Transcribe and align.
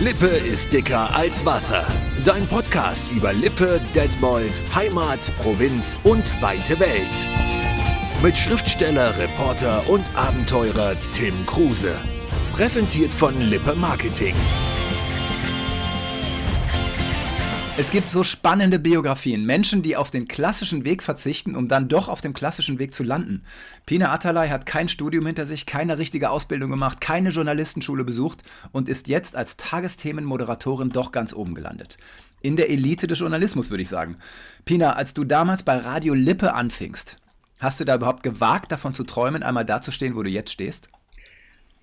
Lippe 0.00 0.28
ist 0.28 0.72
dicker 0.72 1.14
als 1.14 1.44
Wasser. 1.44 1.86
Dein 2.24 2.46
Podcast 2.46 3.06
über 3.08 3.34
Lippe, 3.34 3.82
Detmold, 3.94 4.62
Heimat, 4.74 5.30
Provinz 5.42 5.98
und 6.04 6.24
weite 6.40 6.80
Welt. 6.80 7.26
Mit 8.22 8.34
Schriftsteller, 8.34 9.14
Reporter 9.18 9.86
und 9.90 10.10
Abenteurer 10.16 10.96
Tim 11.12 11.44
Kruse. 11.44 12.00
Präsentiert 12.54 13.12
von 13.12 13.38
Lippe 13.42 13.74
Marketing. 13.74 14.34
Es 17.80 17.90
gibt 17.90 18.10
so 18.10 18.24
spannende 18.24 18.78
Biografien. 18.78 19.46
Menschen, 19.46 19.80
die 19.80 19.96
auf 19.96 20.10
den 20.10 20.28
klassischen 20.28 20.84
Weg 20.84 21.02
verzichten, 21.02 21.56
um 21.56 21.66
dann 21.66 21.88
doch 21.88 22.10
auf 22.10 22.20
dem 22.20 22.34
klassischen 22.34 22.78
Weg 22.78 22.92
zu 22.92 23.02
landen. 23.02 23.42
Pina 23.86 24.12
Atalay 24.12 24.50
hat 24.50 24.66
kein 24.66 24.90
Studium 24.90 25.24
hinter 25.24 25.46
sich, 25.46 25.64
keine 25.64 25.96
richtige 25.96 26.28
Ausbildung 26.28 26.70
gemacht, 26.70 27.00
keine 27.00 27.30
Journalistenschule 27.30 28.04
besucht 28.04 28.42
und 28.72 28.90
ist 28.90 29.08
jetzt 29.08 29.34
als 29.34 29.56
Tagesthemenmoderatorin 29.56 30.90
doch 30.90 31.10
ganz 31.10 31.32
oben 31.32 31.54
gelandet. 31.54 31.96
In 32.42 32.58
der 32.58 32.68
Elite 32.68 33.06
des 33.06 33.20
Journalismus, 33.20 33.70
würde 33.70 33.82
ich 33.82 33.88
sagen. 33.88 34.18
Pina, 34.66 34.92
als 34.92 35.14
du 35.14 35.24
damals 35.24 35.62
bei 35.62 35.78
Radio 35.78 36.12
Lippe 36.12 36.52
anfingst, 36.52 37.16
hast 37.60 37.80
du 37.80 37.86
da 37.86 37.94
überhaupt 37.94 38.22
gewagt, 38.22 38.70
davon 38.72 38.92
zu 38.92 39.04
träumen, 39.04 39.42
einmal 39.42 39.64
dazustehen, 39.64 40.16
wo 40.16 40.22
du 40.22 40.28
jetzt 40.28 40.52
stehst? 40.52 40.90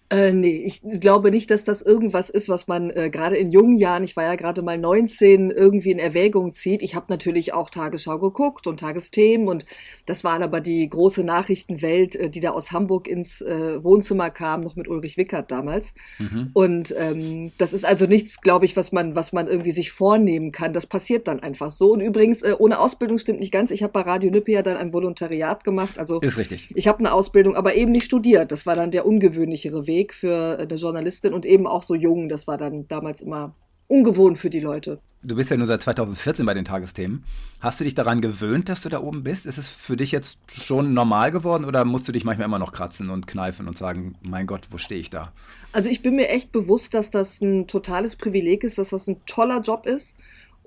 Äh, 0.09 0.31
nee, 0.31 0.63
ich 0.65 0.81
glaube 1.01 1.31
nicht, 1.31 1.51
dass 1.51 1.65
das 1.65 1.81
irgendwas 1.81 2.29
ist, 2.29 2.47
was 2.47 2.67
man 2.67 2.89
äh, 2.91 3.09
gerade 3.09 3.35
in 3.35 3.51
jungen 3.51 3.75
Jahren, 3.75 4.05
ich 4.05 4.15
war 4.15 4.23
ja 4.23 4.35
gerade 4.35 4.61
mal 4.61 4.77
19, 4.77 5.49
irgendwie 5.49 5.91
in 5.91 5.99
Erwägung 5.99 6.53
zieht. 6.53 6.81
Ich 6.81 6.95
habe 6.95 7.07
natürlich 7.09 7.51
auch 7.51 7.69
Tagesschau 7.69 8.17
geguckt 8.17 8.67
und 8.67 8.79
Tagesthemen 8.79 9.49
und 9.49 9.65
das 10.05 10.23
waren 10.23 10.43
aber 10.43 10.61
die 10.61 10.89
große 10.89 11.25
Nachrichtenwelt, 11.25 12.15
äh, 12.15 12.29
die 12.29 12.39
da 12.39 12.51
aus 12.51 12.71
Hamburg 12.71 13.09
ins 13.09 13.41
äh, 13.41 13.83
Wohnzimmer 13.83 14.29
kam, 14.29 14.61
noch 14.61 14.77
mit 14.77 14.87
Ulrich 14.87 15.17
Wickert 15.17 15.51
damals. 15.51 15.93
Mhm. 16.19 16.51
Und 16.53 16.95
ähm, 16.97 17.51
das 17.57 17.73
ist 17.73 17.85
also 17.85 18.05
nichts, 18.05 18.39
glaube 18.39 18.63
ich, 18.63 18.77
was 18.77 18.93
man, 18.93 19.13
was 19.13 19.33
man 19.33 19.47
irgendwie 19.47 19.71
sich 19.71 19.91
vornehmen 19.91 20.53
kann. 20.53 20.71
Das 20.71 20.87
passiert 20.87 21.27
dann 21.27 21.41
einfach 21.41 21.69
so. 21.69 21.91
Und 21.91 21.99
übrigens, 21.99 22.43
äh, 22.43 22.55
ohne 22.57 22.79
Ausbildung 22.79 23.17
stimmt 23.17 23.41
nicht 23.41 23.51
ganz. 23.51 23.71
Ich 23.71 23.83
habe 23.83 23.91
bei 23.91 24.01
Radio 24.01 24.31
Lippe 24.31 24.63
dann 24.63 24.77
ein 24.77 24.93
Volontariat 24.93 25.65
gemacht. 25.65 25.99
Also 25.99 26.21
ist 26.21 26.37
richtig. 26.37 26.71
Ich 26.75 26.87
habe 26.87 26.99
eine 26.99 27.11
Ausbildung, 27.11 27.55
aber 27.55 27.75
eben 27.75 27.91
nicht 27.91 28.05
studiert. 28.05 28.53
Das 28.53 28.65
war 28.65 28.75
dann 28.75 28.91
der 28.91 29.05
ungewöhnlichere 29.05 29.85
Weg. 29.85 29.96
Weg 29.97 30.13
für 30.13 30.59
eine 30.59 30.75
Journalistin 30.75 31.33
und 31.33 31.45
eben 31.45 31.67
auch 31.67 31.83
so 31.83 31.95
jung. 31.95 32.29
Das 32.29 32.47
war 32.47 32.57
dann 32.57 32.87
damals 32.87 33.21
immer 33.21 33.55
ungewohnt 33.87 34.37
für 34.37 34.49
die 34.49 34.59
Leute. 34.59 34.99
Du 35.23 35.35
bist 35.35 35.49
ja 35.49 35.57
nur 35.57 35.65
seit 35.65 35.81
2014 35.81 36.45
bei 36.45 36.53
den 36.53 36.63
Tagesthemen. 36.63 37.23
Hast 37.59 37.79
du 37.79 37.83
dich 37.83 37.95
daran 37.95 38.21
gewöhnt, 38.21 38.69
dass 38.69 38.83
du 38.83 38.89
da 38.89 39.01
oben 39.01 39.23
bist? 39.23 39.47
Ist 39.47 39.57
es 39.57 39.67
für 39.67 39.97
dich 39.97 40.11
jetzt 40.11 40.37
schon 40.47 40.93
normal 40.93 41.31
geworden 41.31 41.65
oder 41.65 41.85
musst 41.85 42.07
du 42.07 42.11
dich 42.11 42.23
manchmal 42.23 42.45
immer 42.45 42.59
noch 42.59 42.71
kratzen 42.71 43.09
und 43.09 43.25
kneifen 43.25 43.67
und 43.67 43.77
sagen, 43.77 44.15
mein 44.21 44.45
Gott, 44.45 44.67
wo 44.69 44.77
stehe 44.77 45.01
ich 45.01 45.09
da? 45.09 45.33
Also 45.73 45.89
ich 45.89 46.03
bin 46.03 46.15
mir 46.15 46.29
echt 46.29 46.51
bewusst, 46.51 46.93
dass 46.93 47.09
das 47.09 47.41
ein 47.41 47.67
totales 47.67 48.15
Privileg 48.15 48.63
ist, 48.63 48.77
dass 48.77 48.89
das 48.89 49.07
ein 49.07 49.17
toller 49.25 49.61
Job 49.61 49.87
ist 49.87 50.15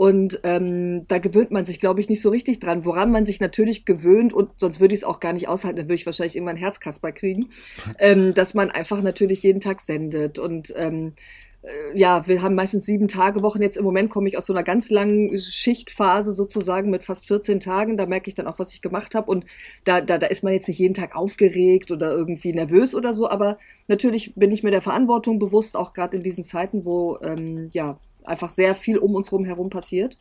und 0.01 0.41
ähm, 0.45 1.07
da 1.09 1.19
gewöhnt 1.19 1.51
man 1.51 1.67
sich, 1.67 1.79
glaube 1.79 2.01
ich, 2.01 2.09
nicht 2.09 2.23
so 2.23 2.31
richtig 2.31 2.59
dran. 2.59 2.87
Woran 2.87 3.13
man 3.13 3.27
sich 3.27 3.39
natürlich 3.39 3.85
gewöhnt, 3.85 4.33
und 4.33 4.49
sonst 4.57 4.81
würde 4.81 4.95
ich 4.95 5.01
es 5.01 5.05
auch 5.05 5.21
gar 5.21 5.35
nicht 5.35 5.47
aushalten, 5.47 5.77
dann 5.77 5.89
würde 5.89 5.97
ich 5.97 6.07
wahrscheinlich 6.07 6.37
irgendwann 6.37 6.57
Herzkasper 6.57 7.13
kriegen, 7.13 7.51
ähm, 7.99 8.33
dass 8.33 8.55
man 8.55 8.71
einfach 8.71 9.03
natürlich 9.03 9.43
jeden 9.43 9.61
Tag 9.61 9.83
sendet. 9.83 10.39
Und 10.39 10.73
ähm, 10.75 11.13
äh, 11.61 11.69
ja, 11.99 12.27
wir 12.27 12.41
haben 12.41 12.55
meistens 12.55 12.87
sieben 12.87 13.09
Tage 13.09 13.43
Wochen. 13.43 13.61
Jetzt 13.61 13.77
im 13.77 13.85
Moment 13.85 14.09
komme 14.09 14.27
ich 14.27 14.39
aus 14.39 14.47
so 14.47 14.55
einer 14.55 14.63
ganz 14.63 14.89
langen 14.89 15.39
Schichtphase 15.39 16.33
sozusagen 16.33 16.89
mit 16.89 17.05
fast 17.05 17.27
14 17.27 17.61
Tagen. 17.61 17.99
Da 17.99 18.07
merke 18.07 18.29
ich 18.29 18.35
dann 18.35 18.47
auch, 18.47 18.59
was 18.59 18.73
ich 18.73 18.81
gemacht 18.81 19.15
habe. 19.15 19.31
Und 19.31 19.45
da, 19.85 20.01
da, 20.01 20.17
da 20.17 20.29
ist 20.29 20.43
man 20.43 20.55
jetzt 20.55 20.69
nicht 20.69 20.79
jeden 20.79 20.95
Tag 20.95 21.15
aufgeregt 21.15 21.91
oder 21.91 22.11
irgendwie 22.13 22.53
nervös 22.53 22.95
oder 22.95 23.13
so. 23.13 23.29
Aber 23.29 23.59
natürlich 23.87 24.33
bin 24.35 24.51
ich 24.51 24.63
mir 24.63 24.71
der 24.71 24.81
Verantwortung 24.81 25.39
bewusst, 25.39 25.77
auch 25.77 25.93
gerade 25.93 26.17
in 26.17 26.23
diesen 26.23 26.43
Zeiten, 26.43 26.87
wo 26.87 27.19
ähm, 27.21 27.69
ja 27.75 27.99
einfach 28.25 28.51
sehr 28.51 28.75
viel 28.75 28.99
um 28.99 29.15
uns 29.15 29.31
herum 29.31 29.71
passiert. 29.71 30.19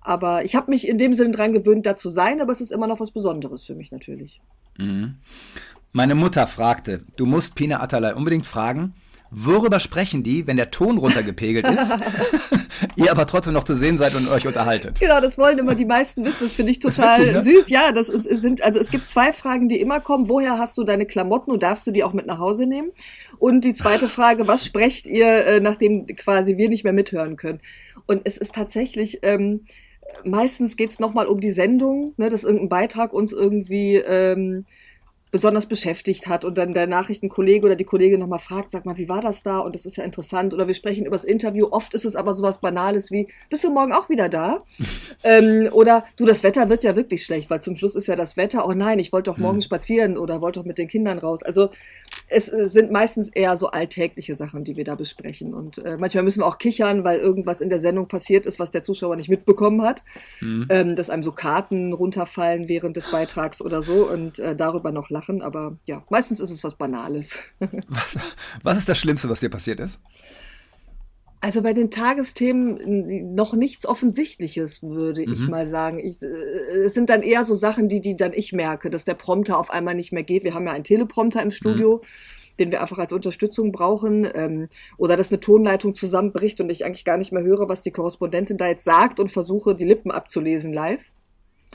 Aber 0.00 0.44
ich 0.44 0.56
habe 0.56 0.70
mich 0.70 0.88
in 0.88 0.98
dem 0.98 1.12
Sinne 1.12 1.32
dran 1.32 1.52
gewöhnt, 1.52 1.84
da 1.86 1.94
zu 1.94 2.08
sein, 2.08 2.40
aber 2.40 2.52
es 2.52 2.60
ist 2.60 2.72
immer 2.72 2.86
noch 2.86 3.00
was 3.00 3.10
Besonderes 3.10 3.64
für 3.64 3.74
mich 3.74 3.92
natürlich. 3.92 4.40
Mhm. 4.78 5.16
Meine 5.92 6.14
Mutter 6.14 6.46
fragte, 6.46 7.02
du 7.16 7.26
musst 7.26 7.54
Pina 7.54 7.80
Atalay 7.80 8.14
unbedingt 8.14 8.46
fragen, 8.46 8.94
Worüber 9.32 9.78
sprechen 9.78 10.24
die, 10.24 10.48
wenn 10.48 10.56
der 10.56 10.72
Ton 10.72 10.98
runtergepegelt 10.98 11.64
ist, 11.64 11.94
ihr 12.96 13.12
aber 13.12 13.28
trotzdem 13.28 13.54
noch 13.54 13.62
zu 13.62 13.76
sehen 13.76 13.96
seid 13.96 14.16
und 14.16 14.28
euch 14.28 14.44
unterhaltet? 14.44 14.98
Genau, 14.98 15.20
das 15.20 15.38
wollen 15.38 15.56
immer 15.58 15.76
die 15.76 15.84
meisten 15.84 16.24
wissen. 16.24 16.42
Das 16.42 16.54
finde 16.54 16.72
ich 16.72 16.80
total 16.80 17.26
du, 17.26 17.32
ne? 17.32 17.40
süß. 17.40 17.68
Ja, 17.68 17.92
das 17.92 18.08
ist, 18.08 18.24
sind, 18.24 18.62
also 18.62 18.80
es 18.80 18.90
gibt 18.90 19.08
zwei 19.08 19.32
Fragen, 19.32 19.68
die 19.68 19.80
immer 19.80 20.00
kommen. 20.00 20.28
Woher 20.28 20.58
hast 20.58 20.76
du 20.78 20.84
deine 20.84 21.06
Klamotten 21.06 21.52
und 21.52 21.62
darfst 21.62 21.86
du 21.86 21.92
die 21.92 22.02
auch 22.02 22.12
mit 22.12 22.26
nach 22.26 22.38
Hause 22.38 22.66
nehmen? 22.66 22.90
Und 23.38 23.64
die 23.64 23.74
zweite 23.74 24.08
Frage, 24.08 24.48
was 24.48 24.64
sprecht 24.64 25.06
ihr, 25.06 25.46
äh, 25.46 25.60
nachdem 25.60 26.06
quasi 26.06 26.56
wir 26.56 26.68
nicht 26.68 26.82
mehr 26.82 26.92
mithören 26.92 27.36
können? 27.36 27.60
Und 28.06 28.22
es 28.24 28.36
ist 28.36 28.56
tatsächlich, 28.56 29.20
ähm, 29.22 29.64
meistens 30.24 30.76
geht 30.76 30.90
es 30.90 30.98
nochmal 30.98 31.26
um 31.26 31.40
die 31.40 31.52
Sendung, 31.52 32.14
ne, 32.16 32.30
dass 32.30 32.42
irgendein 32.42 32.68
Beitrag 32.68 33.12
uns 33.12 33.32
irgendwie 33.32 33.94
ähm, 33.94 34.64
besonders 35.30 35.66
beschäftigt 35.66 36.26
hat 36.26 36.44
und 36.44 36.58
dann 36.58 36.74
der 36.74 36.86
Nachrichtenkollege 36.86 37.66
oder 37.66 37.76
die 37.76 37.84
Kollegin 37.84 38.20
nochmal 38.20 38.38
fragt, 38.38 38.70
sag 38.70 38.84
mal, 38.84 38.98
wie 38.98 39.08
war 39.08 39.20
das 39.20 39.42
da? 39.42 39.60
Und 39.60 39.74
das 39.74 39.86
ist 39.86 39.96
ja 39.96 40.04
interessant. 40.04 40.52
Oder 40.54 40.66
wir 40.66 40.74
sprechen 40.74 41.06
über 41.06 41.14
das 41.14 41.24
Interview. 41.24 41.68
Oft 41.70 41.94
ist 41.94 42.04
es 42.04 42.16
aber 42.16 42.34
sowas 42.34 42.60
Banales 42.60 43.10
wie, 43.10 43.28
bist 43.48 43.64
du 43.64 43.70
morgen 43.70 43.92
auch 43.92 44.08
wieder 44.08 44.28
da? 44.28 44.64
ähm, 45.24 45.68
oder 45.72 46.04
du, 46.16 46.26
das 46.26 46.42
Wetter 46.42 46.68
wird 46.68 46.84
ja 46.84 46.96
wirklich 46.96 47.24
schlecht, 47.24 47.50
weil 47.50 47.62
zum 47.62 47.76
Schluss 47.76 47.94
ist 47.94 48.08
ja 48.08 48.16
das 48.16 48.36
Wetter, 48.36 48.66
oh 48.66 48.72
nein, 48.72 48.98
ich 48.98 49.12
wollte 49.12 49.30
doch 49.30 49.38
morgen 49.38 49.58
hm. 49.58 49.62
spazieren 49.62 50.18
oder 50.18 50.40
wollte 50.40 50.60
doch 50.60 50.66
mit 50.66 50.78
den 50.78 50.88
Kindern 50.88 51.18
raus. 51.18 51.42
Also 51.42 51.70
es 52.28 52.46
sind 52.46 52.90
meistens 52.90 53.28
eher 53.28 53.56
so 53.56 53.68
alltägliche 53.68 54.34
Sachen, 54.34 54.64
die 54.64 54.76
wir 54.76 54.84
da 54.84 54.94
besprechen. 54.94 55.54
Und 55.54 55.78
äh, 55.78 55.96
manchmal 55.96 56.24
müssen 56.24 56.40
wir 56.40 56.46
auch 56.46 56.58
kichern, 56.58 57.04
weil 57.04 57.18
irgendwas 57.18 57.60
in 57.60 57.70
der 57.70 57.78
Sendung 57.80 58.08
passiert 58.08 58.46
ist, 58.46 58.58
was 58.58 58.70
der 58.70 58.82
Zuschauer 58.82 59.16
nicht 59.16 59.28
mitbekommen 59.28 59.82
hat. 59.82 60.02
Mhm. 60.40 60.66
Ähm, 60.70 60.96
dass 60.96 61.10
einem 61.10 61.22
so 61.22 61.32
Karten 61.32 61.92
runterfallen 61.92 62.68
während 62.68 62.96
des 62.96 63.10
Beitrags 63.10 63.62
oder 63.62 63.82
so 63.82 64.08
und 64.08 64.38
äh, 64.38 64.56
darüber 64.56 64.92
noch 64.92 65.10
lachen. 65.10 65.19
Aber 65.42 65.78
ja, 65.86 66.04
meistens 66.10 66.40
ist 66.40 66.50
es 66.50 66.64
was 66.64 66.74
Banales. 66.74 67.38
was, 67.58 68.16
was 68.62 68.78
ist 68.78 68.88
das 68.88 68.98
Schlimmste, 68.98 69.28
was 69.28 69.40
dir 69.40 69.50
passiert 69.50 69.80
ist? 69.80 70.00
Also 71.42 71.62
bei 71.62 71.72
den 71.72 71.90
Tagesthemen 71.90 73.34
noch 73.34 73.54
nichts 73.54 73.86
Offensichtliches, 73.86 74.82
würde 74.82 75.26
mhm. 75.26 75.32
ich 75.32 75.48
mal 75.48 75.66
sagen. 75.66 75.98
Ich, 75.98 76.22
äh, 76.22 76.26
es 76.26 76.94
sind 76.94 77.08
dann 77.08 77.22
eher 77.22 77.44
so 77.44 77.54
Sachen, 77.54 77.88
die, 77.88 78.00
die 78.00 78.14
dann 78.14 78.32
ich 78.34 78.52
merke, 78.52 78.90
dass 78.90 79.06
der 79.06 79.14
Prompter 79.14 79.58
auf 79.58 79.70
einmal 79.70 79.94
nicht 79.94 80.12
mehr 80.12 80.22
geht. 80.22 80.44
Wir 80.44 80.54
haben 80.54 80.66
ja 80.66 80.72
einen 80.72 80.84
Teleprompter 80.84 81.42
im 81.42 81.50
Studio. 81.50 82.02
Mhm 82.02 82.06
den 82.58 82.70
wir 82.70 82.82
einfach 82.82 82.98
als 82.98 83.12
Unterstützung 83.12 83.72
brauchen, 83.72 84.28
ähm, 84.34 84.68
oder 84.98 85.16
dass 85.16 85.32
eine 85.32 85.40
Tonleitung 85.40 85.94
zusammenbricht 85.94 86.60
und 86.60 86.70
ich 86.70 86.84
eigentlich 86.84 87.06
gar 87.06 87.16
nicht 87.16 87.32
mehr 87.32 87.42
höre, 87.42 87.68
was 87.68 87.82
die 87.82 87.90
Korrespondentin 87.90 88.58
da 88.58 88.68
jetzt 88.68 88.84
sagt 88.84 89.18
und 89.18 89.30
versuche, 89.30 89.74
die 89.74 89.86
Lippen 89.86 90.10
abzulesen 90.10 90.72
live. 90.72 91.10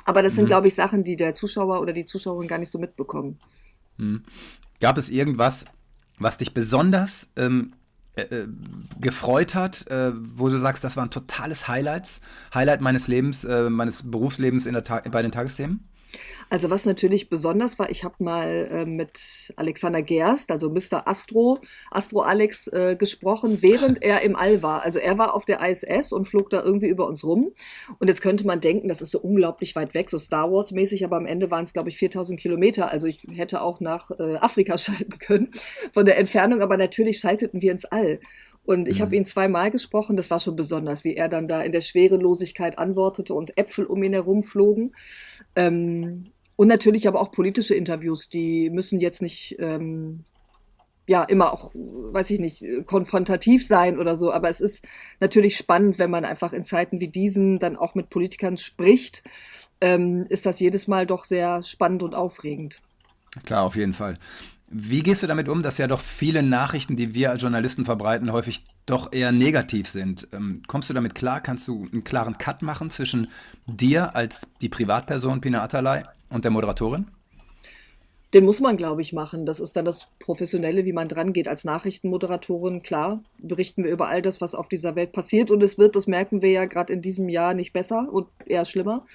Aber 0.03 0.21
das 0.21 0.33
mhm. 0.33 0.35
sind, 0.37 0.45
glaube 0.47 0.67
ich, 0.67 0.75
Sachen, 0.75 1.03
die 1.03 1.15
der 1.15 1.33
Zuschauer 1.33 1.79
oder 1.79 1.93
die 1.93 2.03
Zuschauerin 2.03 2.47
gar 2.47 2.57
nicht 2.57 2.69
so 2.69 2.79
mitbekommen. 2.79 3.39
Mhm. 3.97 4.23
Gab 4.81 4.97
es 4.97 5.09
irgendwas, 5.09 5.65
was 6.19 6.37
dich 6.37 6.53
besonders 6.53 7.29
ähm, 7.37 7.73
äh, 8.15 8.21
äh, 8.21 8.47
gefreut 8.99 9.55
hat, 9.55 9.87
äh, 9.87 10.11
wo 10.15 10.49
du 10.49 10.57
sagst, 10.59 10.83
das 10.83 10.95
war 10.95 11.05
ein 11.05 11.11
totales 11.11 11.67
Highlights, 11.67 12.21
Highlight 12.53 12.81
meines 12.81 13.07
Lebens, 13.07 13.43
äh, 13.43 13.69
meines 13.69 14.09
Berufslebens 14.09 14.65
in 14.65 14.73
der 14.73 14.81
bei 14.81 15.21
den 15.21 15.31
Tagesthemen? 15.31 15.87
Also 16.49 16.69
was 16.69 16.85
natürlich 16.85 17.29
besonders 17.29 17.79
war, 17.79 17.89
ich 17.89 18.03
habe 18.03 18.15
mal 18.19 18.67
äh, 18.71 18.85
mit 18.85 19.53
Alexander 19.55 20.01
Gerst, 20.01 20.51
also 20.51 20.69
Mr. 20.69 21.07
Astro, 21.07 21.59
Astro 21.91 22.21
Alex, 22.21 22.67
äh, 22.67 22.95
gesprochen, 22.95 23.61
während 23.61 24.03
er 24.03 24.21
im 24.21 24.35
All 24.35 24.61
war. 24.61 24.83
Also 24.83 24.99
er 24.99 25.17
war 25.17 25.33
auf 25.33 25.45
der 25.45 25.59
ISS 25.61 26.11
und 26.11 26.25
flog 26.25 26.49
da 26.49 26.63
irgendwie 26.63 26.87
über 26.87 27.07
uns 27.07 27.23
rum. 27.23 27.51
Und 27.99 28.07
jetzt 28.07 28.21
könnte 28.21 28.45
man 28.45 28.59
denken, 28.59 28.87
das 28.87 29.01
ist 29.01 29.11
so 29.11 29.19
unglaublich 29.19 29.75
weit 29.75 29.93
weg, 29.93 30.09
so 30.09 30.17
Star 30.17 30.51
Wars 30.51 30.71
mäßig, 30.71 31.03
aber 31.05 31.17
am 31.17 31.25
Ende 31.25 31.51
waren 31.51 31.63
es, 31.63 31.73
glaube 31.73 31.89
ich, 31.89 31.97
4000 31.97 32.39
Kilometer. 32.39 32.91
Also 32.91 33.07
ich 33.07 33.25
hätte 33.33 33.61
auch 33.61 33.79
nach 33.79 34.11
äh, 34.11 34.35
Afrika 34.37 34.77
schalten 34.77 35.17
können 35.19 35.51
von 35.91 36.05
der 36.05 36.17
Entfernung, 36.17 36.61
aber 36.61 36.77
natürlich 36.77 37.19
schalteten 37.19 37.61
wir 37.61 37.71
ins 37.71 37.85
All. 37.85 38.19
Und 38.65 38.87
ich 38.87 38.97
mhm. 38.97 39.03
habe 39.03 39.15
ihn 39.15 39.25
zweimal 39.25 39.71
gesprochen, 39.71 40.17
das 40.17 40.31
war 40.31 40.39
schon 40.39 40.55
besonders, 40.55 41.03
wie 41.03 41.15
er 41.15 41.29
dann 41.29 41.47
da 41.47 41.61
in 41.61 41.71
der 41.71 41.81
Schwerelosigkeit 41.81 42.79
antwortete 42.79 43.33
und 43.33 43.57
Äpfel 43.57 43.85
um 43.85 44.01
ihn 44.03 44.13
herum 44.13 44.43
flogen. 44.43 44.95
Ähm, 45.55 46.31
und 46.55 46.67
natürlich 46.67 47.07
aber 47.07 47.21
auch 47.21 47.31
politische 47.31 47.75
Interviews, 47.75 48.29
die 48.29 48.69
müssen 48.69 48.99
jetzt 48.99 49.21
nicht 49.21 49.57
ähm, 49.59 50.23
ja 51.07 51.23
immer 51.23 51.53
auch, 51.53 51.71
weiß 51.75 52.29
ich 52.31 52.39
nicht, 52.39 52.65
konfrontativ 52.85 53.65
sein 53.65 53.99
oder 53.99 54.15
so, 54.15 54.31
aber 54.31 54.49
es 54.49 54.61
ist 54.61 54.85
natürlich 55.19 55.57
spannend, 55.57 55.99
wenn 55.99 56.09
man 56.09 56.25
einfach 56.25 56.53
in 56.53 56.63
Zeiten 56.63 56.99
wie 56.99 57.09
diesen 57.09 57.59
dann 57.59 57.75
auch 57.75 57.93
mit 57.93 58.09
Politikern 58.09 58.57
spricht, 58.57 59.23
ähm, 59.81 60.23
ist 60.29 60.45
das 60.45 60.59
jedes 60.59 60.87
Mal 60.87 61.05
doch 61.05 61.25
sehr 61.25 61.61
spannend 61.61 62.01
und 62.01 62.15
aufregend. 62.15 62.81
Klar, 63.43 63.63
auf 63.63 63.75
jeden 63.75 63.93
Fall. 63.93 64.17
Wie 64.67 65.03
gehst 65.03 65.21
du 65.21 65.27
damit 65.27 65.47
um, 65.47 65.61
dass 65.61 65.77
ja 65.77 65.87
doch 65.87 66.01
viele 66.01 66.41
Nachrichten, 66.41 66.95
die 66.95 67.13
wir 67.13 67.29
als 67.29 67.41
Journalisten 67.41 67.85
verbreiten, 67.85 68.31
häufig 68.31 68.63
doch 68.85 69.13
eher 69.13 69.31
negativ 69.31 69.87
sind? 69.87 70.27
Ähm, 70.33 70.63
kommst 70.67 70.89
du 70.89 70.93
damit 70.93 71.13
klar? 71.13 71.39
Kannst 71.41 71.67
du 71.67 71.87
einen 71.91 72.03
klaren 72.03 72.37
Cut 72.37 72.61
machen 72.61 72.89
zwischen 72.89 73.29
dir 73.67 74.15
als 74.15 74.47
die 74.61 74.69
Privatperson 74.69 75.41
Pina 75.41 75.61
Atalay 75.61 76.03
und 76.29 76.43
der 76.43 76.51
Moderatorin? 76.51 77.07
Den 78.35 78.43
muss 78.43 78.59
man, 78.59 78.75
glaube 78.75 79.01
ich, 79.01 79.13
machen. 79.13 79.45
Das 79.45 79.61
ist 79.61 79.77
dann 79.77 79.85
das 79.85 80.09
Professionelle, 80.19 80.83
wie 80.83 80.91
man 80.91 81.07
dran 81.07 81.31
geht. 81.31 81.47
Als 81.47 81.63
Nachrichtenmoderatorin, 81.63 82.81
klar, 82.81 83.23
berichten 83.37 83.85
wir 83.85 83.91
über 83.91 84.09
all 84.09 84.21
das, 84.21 84.41
was 84.41 84.55
auf 84.55 84.67
dieser 84.67 84.97
Welt 84.97 85.13
passiert. 85.13 85.51
Und 85.51 85.63
es 85.63 85.77
wird, 85.77 85.95
das 85.95 86.05
merken 86.05 86.41
wir 86.41 86.51
ja 86.51 86.65
gerade 86.65 86.91
in 86.91 87.01
diesem 87.01 87.29
Jahr, 87.29 87.53
nicht 87.53 87.71
besser 87.71 88.09
und 88.11 88.27
eher 88.45 88.65
schlimmer. 88.65 89.05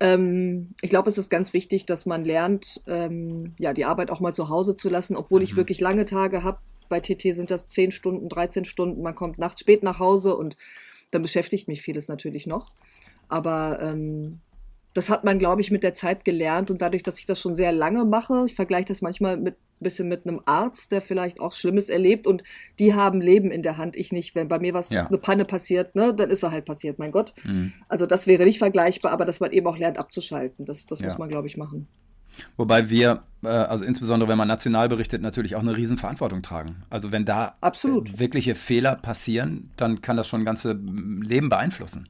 Ähm, 0.00 0.70
ich 0.82 0.90
glaube, 0.90 1.08
es 1.08 1.16
ist 1.16 1.30
ganz 1.30 1.52
wichtig, 1.52 1.86
dass 1.86 2.06
man 2.06 2.24
lernt, 2.24 2.82
ähm, 2.88 3.54
ja, 3.60 3.72
die 3.72 3.84
Arbeit 3.84 4.10
auch 4.10 4.18
mal 4.18 4.34
zu 4.34 4.48
Hause 4.48 4.74
zu 4.74 4.88
lassen, 4.88 5.14
obwohl 5.14 5.38
mhm. 5.38 5.44
ich 5.44 5.54
wirklich 5.54 5.78
lange 5.80 6.04
Tage 6.04 6.42
habe. 6.42 6.58
Bei 6.88 6.98
TT 6.98 7.34
sind 7.34 7.52
das 7.52 7.68
10 7.68 7.92
Stunden, 7.92 8.28
13 8.28 8.64
Stunden. 8.64 9.00
Man 9.00 9.14
kommt 9.14 9.38
nachts 9.38 9.60
spät 9.60 9.84
nach 9.84 10.00
Hause 10.00 10.36
und 10.36 10.56
dann 11.12 11.22
beschäftigt 11.22 11.68
mich 11.68 11.82
vieles 11.82 12.08
natürlich 12.08 12.48
noch. 12.48 12.72
Aber 13.28 13.78
ähm, 13.80 14.40
das 14.96 15.10
hat 15.10 15.24
man, 15.24 15.38
glaube 15.38 15.60
ich, 15.60 15.70
mit 15.70 15.82
der 15.82 15.92
Zeit 15.92 16.24
gelernt 16.24 16.70
und 16.70 16.80
dadurch, 16.80 17.02
dass 17.02 17.18
ich 17.18 17.26
das 17.26 17.40
schon 17.40 17.54
sehr 17.54 17.72
lange 17.72 18.04
mache, 18.04 18.44
ich 18.46 18.54
vergleiche 18.54 18.86
das 18.86 19.02
manchmal 19.02 19.36
mit 19.36 19.56
ein 19.56 19.84
bisschen 19.84 20.08
mit 20.08 20.26
einem 20.26 20.40
Arzt, 20.46 20.90
der 20.90 21.02
vielleicht 21.02 21.38
auch 21.38 21.52
Schlimmes 21.52 21.90
erlebt 21.90 22.26
und 22.26 22.42
die 22.78 22.94
haben 22.94 23.20
Leben 23.20 23.50
in 23.50 23.60
der 23.60 23.76
Hand, 23.76 23.94
ich 23.94 24.10
nicht. 24.10 24.34
Wenn 24.34 24.48
bei 24.48 24.58
mir 24.58 24.72
was, 24.72 24.88
ja. 24.88 25.06
eine 25.06 25.18
Panne 25.18 25.44
passiert, 25.44 25.94
ne, 25.94 26.14
dann 26.14 26.30
ist 26.30 26.42
er 26.42 26.50
halt 26.50 26.64
passiert, 26.64 26.98
mein 26.98 27.10
Gott. 27.10 27.34
Mhm. 27.44 27.74
Also 27.88 28.06
das 28.06 28.26
wäre 28.26 28.44
nicht 28.44 28.58
vergleichbar, 28.58 29.12
aber 29.12 29.26
dass 29.26 29.40
man 29.40 29.52
eben 29.52 29.66
auch 29.66 29.76
lernt 29.76 29.98
abzuschalten, 29.98 30.64
das, 30.64 30.86
das 30.86 31.00
ja. 31.00 31.06
muss 31.06 31.18
man, 31.18 31.28
glaube 31.28 31.46
ich, 31.46 31.58
machen. 31.58 31.86
Wobei 32.56 32.88
wir, 32.88 33.22
äh, 33.44 33.48
also 33.48 33.84
insbesondere 33.84 34.30
wenn 34.30 34.38
man 34.38 34.48
national 34.48 34.88
berichtet, 34.88 35.20
natürlich 35.20 35.56
auch 35.56 35.60
eine 35.60 35.76
Riesenverantwortung 35.76 36.42
tragen. 36.42 36.76
Also 36.88 37.12
wenn 37.12 37.26
da 37.26 37.56
Absolut. 37.60 38.18
wirkliche 38.18 38.54
Fehler 38.54 38.96
passieren, 38.96 39.70
dann 39.76 40.00
kann 40.00 40.16
das 40.16 40.26
schon 40.26 40.46
ganze 40.46 40.72
Leben 40.72 41.50
beeinflussen. 41.50 42.08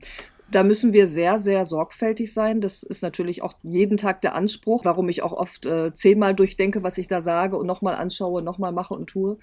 Da 0.50 0.62
müssen 0.62 0.92
wir 0.92 1.08
sehr, 1.08 1.38
sehr 1.38 1.66
sorgfältig 1.66 2.32
sein. 2.32 2.60
Das 2.60 2.82
ist 2.82 3.02
natürlich 3.02 3.42
auch 3.42 3.54
jeden 3.62 3.96
Tag 3.96 4.20
der 4.20 4.34
Anspruch, 4.36 4.84
warum 4.84 5.08
ich 5.08 5.22
auch 5.22 5.32
oft 5.32 5.66
äh, 5.66 5.92
zehnmal 5.92 6.34
durchdenke, 6.34 6.82
was 6.84 6.98
ich 6.98 7.08
da 7.08 7.20
sage 7.20 7.56
und 7.56 7.66
nochmal 7.66 7.96
anschaue, 7.96 8.42
nochmal 8.42 8.72
mache 8.72 8.94
und 8.94 9.08
tue. 9.08 9.32
Mhm. 9.32 9.38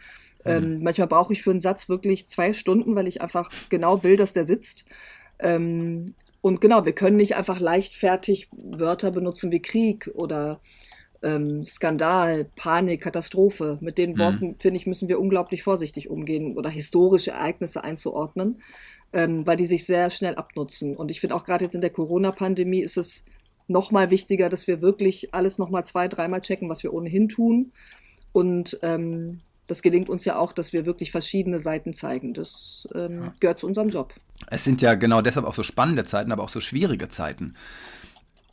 Ähm, 0.46 0.80
manchmal 0.82 1.08
brauche 1.08 1.34
ich 1.34 1.44
für 1.44 1.52
einen 1.52 1.60
Satz 1.60 1.90
wirklich 1.90 2.28
zwei 2.28 2.54
Stunden, 2.54 2.96
weil 2.96 3.08
ich 3.08 3.22
einfach 3.22 3.52
genau 3.70 4.04
will, 4.04 4.16
dass 4.16 4.34
der 4.34 4.46
sitzt. 4.46 4.86
Ähm, 5.40 6.14
und 6.42 6.62
genau, 6.62 6.86
wir 6.86 6.94
können 6.94 7.18
nicht 7.18 7.36
einfach 7.36 7.60
leichtfertig 7.60 8.50
Wörter 8.52 9.12
benutzen 9.12 9.52
wie 9.52 9.62
Krieg 9.62 10.10
oder 10.14 10.60
ähm, 11.24 11.66
Skandal, 11.66 12.46
Panik, 12.56 13.02
Katastrophe. 13.02 13.78
Mit 13.82 13.98
den 13.98 14.14
mhm. 14.14 14.20
Worten, 14.20 14.56
finde 14.56 14.78
ich, 14.78 14.88
müssen 14.88 15.08
wir 15.08 15.20
unglaublich 15.20 15.64
vorsichtig 15.64 16.10
umgehen 16.10 16.58
oder 16.58 16.70
historische 16.70 17.32
Ereignisse 17.32 17.84
einzuordnen 17.84 18.60
ähm, 19.14 19.46
weil 19.46 19.58
die 19.58 19.68
sich 19.68 19.86
sehr 19.86 20.10
schnell 20.10 20.36
abnutzen. 20.36 20.96
Und 20.96 21.12
ich 21.12 21.22
finde 21.22 21.36
auch 21.36 21.46
gerade 21.46 21.64
jetzt 21.64 21.76
in 21.76 21.82
der 21.82 21.92
Corona-Pandemie 21.92 22.82
ist 22.82 22.98
es 22.98 23.24
noch 23.68 23.92
mal 23.92 24.10
wichtiger, 24.10 24.50
dass 24.50 24.68
wir 24.68 24.82
wirklich 24.82 25.34
alles 25.34 25.58
noch 25.58 25.70
mal 25.70 25.84
zwei, 25.84 26.08
dreimal 26.08 26.42
checken, 26.42 26.68
was 26.68 26.84
wir 26.84 26.94
ohnehin 26.94 27.30
tun. 27.30 27.72
Und 28.34 28.78
ähm, 28.82 29.40
das 29.68 29.82
gelingt 29.82 30.10
uns 30.10 30.26
ja 30.26 30.38
auch, 30.38 30.52
dass 30.52 30.74
wir 30.74 30.86
wirklich 30.86 31.12
verschiedene 31.12 31.60
Seiten 31.60 31.94
zeigen. 31.94 32.34
Das 32.34 32.90
ähm, 32.94 33.22
ja. 33.22 33.34
gehört 33.40 33.60
zu 33.60 33.68
unserem 33.68 33.90
Job. 33.90 34.14
Es 34.48 34.64
sind 34.64 34.82
ja 34.82 34.96
genau 34.96 35.22
deshalb 35.22 35.46
auch 35.46 35.54
so 35.54 35.64
spannende 35.64 36.04
Zeiten, 36.04 36.32
aber 36.32 36.44
auch 36.44 36.50
so 36.50 36.60
schwierige 36.60 37.08
Zeiten. 37.08 37.54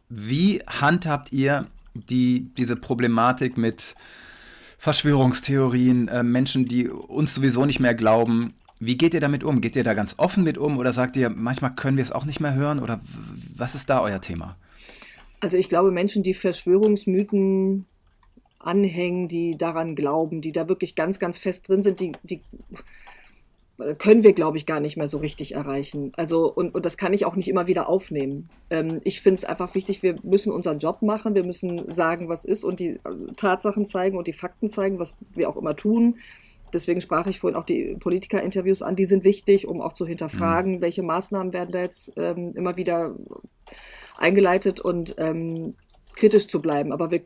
Wie 0.08 0.61
handhabt 0.67 1.32
ihr 1.32 1.67
die, 1.95 2.51
diese 2.57 2.77
Problematik 2.77 3.57
mit 3.57 3.95
Verschwörungstheorien, 4.79 6.09
äh, 6.09 6.23
Menschen, 6.23 6.67
die 6.67 6.89
uns 6.89 7.35
sowieso 7.35 7.67
nicht 7.67 7.81
mehr 7.81 7.95
glauben, 7.95 8.55
wie 8.79 8.97
geht 8.97 9.13
ihr 9.13 9.21
damit 9.21 9.45
um? 9.45 9.61
Geht 9.61 9.77
ihr 9.77 9.85
da 9.85 9.93
ganz 9.93 10.15
offen 10.17 10.43
mit 10.43 10.57
um 10.57 10.79
oder 10.79 10.95
sagt 10.95 11.17
ihr, 11.19 11.29
manchmal 11.29 11.75
können 11.75 11.99
wir 11.99 12.05
es 12.05 12.13
auch 12.13 12.25
nicht 12.25 12.41
mehr 12.41 12.55
hören? 12.55 12.79
Oder 12.79 13.01
was 13.55 13.75
ist 13.75 13.91
da 13.91 14.01
euer 14.01 14.23
Thema? 14.23 14.57
Also 15.41 15.59
ich 15.59 15.69
glaube, 15.69 15.91
Menschen, 15.91 16.23
die 16.23 16.33
Verschwörungsmythen 16.33 17.85
anhängen, 18.59 19.29
die 19.29 19.57
daran 19.57 19.95
glauben, 19.95 20.41
die 20.41 20.53
da 20.53 20.69
wirklich 20.69 20.95
ganz, 20.95 21.19
ganz 21.19 21.39
fest 21.39 21.69
drin 21.69 21.83
sind, 21.83 22.01
die, 22.01 22.13
die 22.23 22.41
können 23.99 24.23
wir, 24.23 24.32
glaube 24.32 24.56
ich, 24.56 24.67
gar 24.67 24.81
nicht 24.81 24.97
mehr 24.97 25.06
so 25.06 25.19
richtig 25.19 25.55
erreichen. 25.55 26.12
Also, 26.17 26.53
und, 26.53 26.75
und 26.75 26.87
das 26.87 26.97
kann 26.97 27.12
ich 27.12 27.25
auch 27.25 27.37
nicht 27.37 27.49
immer 27.49 27.67
wieder 27.67 27.88
aufnehmen. 27.88 28.49
Ähm, 28.71 29.00
ich 29.05 29.21
finde 29.21 29.38
es 29.38 29.44
einfach 29.44 29.75
wichtig, 29.75 30.03
wir 30.03 30.17
müssen 30.23 30.53
unseren 30.53 30.79
Job 30.79 31.03
machen, 31.03 31.35
wir 31.35 31.44
müssen 31.44 31.91
sagen, 31.91 32.29
was 32.29 32.44
ist 32.44 32.65
und 32.65 32.81
die 32.81 32.91
äh, 32.91 33.32
Tatsachen 33.37 33.87
zeigen 33.87 34.19
und 34.19 34.27
die 34.27 34.32
Fakten 34.32 34.69
zeigen, 34.69 34.99
was 34.99 35.17
wir 35.35 35.49
auch 35.49 35.56
immer 35.56 35.77
tun 35.77 36.17
deswegen 36.73 37.00
sprach 37.00 37.27
ich 37.27 37.41
vorhin 37.41 37.56
auch 37.56 37.65
die 37.65 37.97
Politikerinterviews 37.99 38.82
an, 38.82 38.97
die 38.97 39.05
sind 39.05 39.25
wichtig, 39.25 39.67
um 39.67 39.81
auch 39.81 39.93
zu 39.93 40.06
hinterfragen, 40.06 40.77
mhm. 40.77 40.81
welche 40.81 41.03
Maßnahmen 41.03 41.53
werden 41.53 41.73
da 41.73 41.81
jetzt 41.81 42.12
ähm, 42.17 42.55
immer 42.55 42.77
wieder 42.77 43.15
eingeleitet 44.17 44.81
und 44.81 45.15
ähm, 45.19 45.75
kritisch 46.15 46.47
zu 46.47 46.61
bleiben. 46.61 46.93
Aber 46.93 47.11
wir 47.11 47.23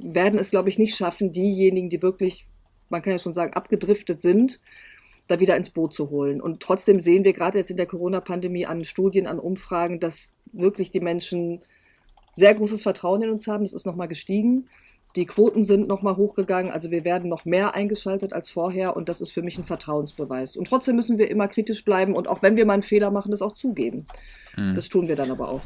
werden 0.00 0.38
es, 0.38 0.50
glaube 0.50 0.68
ich, 0.68 0.78
nicht 0.78 0.96
schaffen, 0.96 1.32
diejenigen, 1.32 1.88
die 1.88 2.02
wirklich, 2.02 2.46
man 2.88 3.02
kann 3.02 3.12
ja 3.12 3.18
schon 3.18 3.34
sagen, 3.34 3.54
abgedriftet 3.54 4.20
sind, 4.20 4.60
da 5.28 5.40
wieder 5.40 5.56
ins 5.56 5.70
Boot 5.70 5.94
zu 5.94 6.10
holen. 6.10 6.40
Und 6.40 6.60
trotzdem 6.60 6.98
sehen 6.98 7.24
wir 7.24 7.32
gerade 7.32 7.58
jetzt 7.58 7.70
in 7.70 7.76
der 7.76 7.86
Corona-Pandemie 7.86 8.66
an 8.66 8.84
Studien, 8.84 9.26
an 9.26 9.38
Umfragen, 9.38 10.00
dass 10.00 10.32
wirklich 10.52 10.90
die 10.90 11.00
Menschen 11.00 11.60
sehr 12.32 12.54
großes 12.54 12.82
Vertrauen 12.82 13.22
in 13.22 13.30
uns 13.30 13.46
haben. 13.46 13.64
Es 13.64 13.72
ist 13.72 13.86
nochmal 13.86 14.08
gestiegen. 14.08 14.68
Die 15.16 15.26
Quoten 15.26 15.62
sind 15.62 15.88
nochmal 15.88 16.16
hochgegangen, 16.16 16.70
also 16.70 16.90
wir 16.90 17.04
werden 17.04 17.30
noch 17.30 17.46
mehr 17.46 17.74
eingeschaltet 17.74 18.34
als 18.34 18.50
vorher 18.50 18.94
und 18.94 19.08
das 19.08 19.22
ist 19.22 19.32
für 19.32 19.42
mich 19.42 19.56
ein 19.56 19.64
Vertrauensbeweis. 19.64 20.54
Und 20.54 20.66
trotzdem 20.66 20.96
müssen 20.96 21.16
wir 21.18 21.30
immer 21.30 21.48
kritisch 21.48 21.82
bleiben 21.84 22.14
und 22.14 22.28
auch 22.28 22.42
wenn 22.42 22.56
wir 22.56 22.66
mal 22.66 22.74
einen 22.74 22.82
Fehler 22.82 23.10
machen, 23.10 23.30
das 23.30 23.40
auch 23.40 23.52
zugeben. 23.52 24.06
Hm. 24.54 24.74
Das 24.74 24.90
tun 24.90 25.08
wir 25.08 25.16
dann 25.16 25.30
aber 25.30 25.48
auch. 25.48 25.62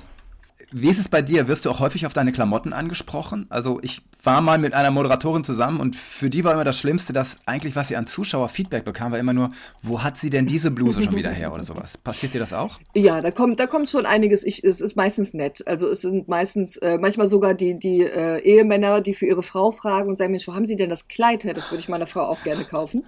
Wie 0.71 0.89
ist 0.89 0.99
es 0.99 1.09
bei 1.09 1.23
dir? 1.23 1.49
Wirst 1.49 1.65
du 1.65 1.71
auch 1.71 1.81
häufig 1.81 2.07
auf 2.07 2.15
deine 2.15 2.33
Klamotten 2.33 2.73
angesprochen? 2.73 3.47
Also 3.51 3.81
ich 3.83 4.03
war 4.23 4.41
mal 4.41 4.59
mit 4.59 4.73
einer 4.75 4.91
Moderatorin 4.91 5.45
zusammen 5.45 5.81
und 5.81 5.97
für 5.97 6.31
die 6.31 6.45
war 6.45 6.53
immer 6.53 6.65
das 6.65 6.79
Schlimmste, 6.79 7.13
dass 7.13 7.41
eigentlich, 7.47 7.75
was 7.75 7.89
sie 7.89 7.97
an 7.97 8.07
Zuschauerfeedback 8.07 8.85
bekam, 8.85 9.13
war 9.13 9.19
immer 9.19 9.33
nur, 9.33 9.51
wo 9.83 10.03
hat 10.03 10.17
sie 10.17 10.31
denn 10.31 10.47
diese 10.47 10.71
Bluse 10.71 11.03
schon 11.03 11.17
wieder 11.17 11.31
her 11.31 11.53
oder 11.53 11.65
sowas? 11.65 11.99
Passiert 11.99 12.35
dir 12.35 12.39
das 12.39 12.53
auch? 12.53 12.79
Ja, 12.95 13.21
da 13.21 13.31
kommt, 13.31 13.59
da 13.59 13.67
kommt 13.67 13.91
schon 13.91 14.07
einiges. 14.07 14.45
Ich, 14.45 14.63
es 14.63 14.81
ist 14.81 14.97
meistens 14.97 15.35
nett. 15.35 15.67
Also 15.67 15.89
es 15.89 16.03
sind 16.03 16.29
meistens, 16.29 16.77
äh, 16.77 16.99
manchmal 16.99 17.29
sogar 17.29 17.55
die, 17.55 17.79
die 17.79 18.03
äh, 18.03 18.41
Ehemänner, 18.43 19.01
die 19.01 19.15
für 19.15 19.27
ihre 19.27 19.43
Frau 19.43 19.71
fragen 19.71 20.09
und 20.09 20.19
sagen, 20.19 20.31
Mensch, 20.31 20.47
wo 20.47 20.55
haben 20.55 20.67
sie 20.67 20.77
denn 20.77 20.89
das 20.89 21.09
Kleid 21.09 21.45
her? 21.45 21.55
Das 21.55 21.71
würde 21.71 21.81
ich 21.81 21.89
meiner 21.89 22.07
Frau 22.07 22.23
auch 22.23 22.43
gerne 22.45 22.65
kaufen. 22.65 23.05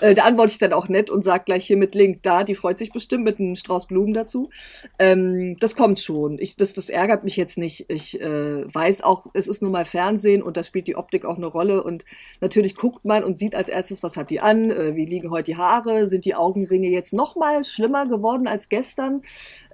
Äh, 0.00 0.14
da 0.14 0.24
antworte 0.24 0.52
ich 0.52 0.58
dann 0.58 0.72
auch 0.72 0.88
nett 0.88 1.10
und 1.10 1.22
sage 1.22 1.44
gleich 1.44 1.66
hier 1.66 1.76
mit 1.76 1.94
Link 1.94 2.22
da, 2.22 2.44
die 2.44 2.54
freut 2.54 2.78
sich 2.78 2.92
bestimmt 2.92 3.24
mit 3.24 3.40
einem 3.40 3.56
Strauß 3.56 3.86
Blumen 3.86 4.14
dazu. 4.14 4.50
Ähm, 4.98 5.56
das 5.58 5.74
kommt 5.74 5.98
schon. 5.98 6.38
Ich, 6.38 6.56
das, 6.56 6.72
das 6.72 6.88
ärgert 6.88 7.24
mich 7.24 7.36
jetzt 7.36 7.58
nicht. 7.58 7.86
Ich 7.88 8.20
äh, 8.20 8.72
weiß 8.72 9.02
auch, 9.02 9.26
es 9.34 9.48
ist 9.48 9.62
nun 9.62 9.72
mal 9.72 9.84
Fernsehen 9.84 10.42
und 10.42 10.51
da 10.56 10.62
spielt 10.62 10.86
die 10.86 10.96
Optik 10.96 11.24
auch 11.24 11.36
eine 11.36 11.46
Rolle. 11.46 11.82
Und 11.82 12.04
natürlich 12.40 12.74
guckt 12.74 13.04
man 13.04 13.24
und 13.24 13.38
sieht 13.38 13.54
als 13.54 13.68
erstes, 13.68 14.02
was 14.02 14.16
hat 14.16 14.30
die 14.30 14.40
an, 14.40 14.70
äh, 14.70 14.94
wie 14.94 15.04
liegen 15.04 15.30
heute 15.30 15.52
die 15.52 15.56
Haare, 15.56 16.06
sind 16.06 16.24
die 16.24 16.34
Augenringe 16.34 16.88
jetzt 16.88 17.12
noch 17.12 17.36
mal 17.36 17.64
schlimmer 17.64 18.06
geworden 18.06 18.46
als 18.46 18.68
gestern. 18.68 19.22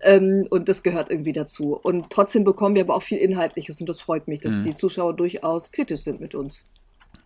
Ähm, 0.02 0.46
und 0.50 0.68
das 0.68 0.82
gehört 0.82 1.10
irgendwie 1.10 1.32
dazu. 1.32 1.78
Und 1.80 2.10
trotzdem 2.10 2.44
bekommen 2.44 2.74
wir 2.74 2.82
aber 2.82 2.94
auch 2.94 3.02
viel 3.02 3.18
Inhaltliches 3.18 3.80
und 3.80 3.88
das 3.88 4.00
freut 4.00 4.28
mich, 4.28 4.40
dass 4.40 4.56
mhm. 4.56 4.62
die 4.62 4.76
Zuschauer 4.76 5.14
durchaus 5.14 5.70
kritisch 5.72 6.00
sind 6.00 6.20
mit 6.20 6.34
uns. 6.34 6.66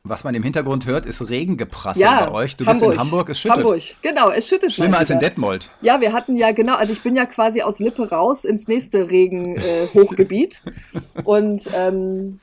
Was 0.05 0.25
man 0.25 0.35
im 0.35 0.43
Hintergrund 0.43 0.85
hört, 0.87 1.07
ist 1.07 1.29
Regengeprassel 1.29 2.03
ja, 2.03 2.25
bei 2.25 2.33
euch. 2.33 2.57
Du 2.57 2.67
Hamburg. 2.67 2.89
bist 2.89 2.93
in 2.93 2.99
Hamburg, 2.99 3.29
es 3.29 3.39
schüttet. 3.39 3.59
Hamburg, 3.59 3.83
genau, 4.03 4.31
es 4.31 4.49
schüttet. 4.49 4.73
Schlimmer 4.73 4.99
als 4.99 5.11
in 5.11 5.21
Detmold. 5.21 5.71
Ja, 5.81 6.01
wir 6.01 6.13
hatten 6.13 6.37
ja, 6.37 6.51
genau, 6.51 6.75
also 6.75 6.93
ich 6.93 7.03
bin 7.03 7.15
ja 7.15 7.25
quasi 7.25 7.63
aus 7.63 7.79
Lippe 7.79 8.11
raus 8.11 8.45
ins 8.45 8.67
nächste 8.67 9.11
Regenhochgebiet. 9.11 10.63
Äh, 10.65 11.23
und 11.25 11.69
ähm, 11.73 12.41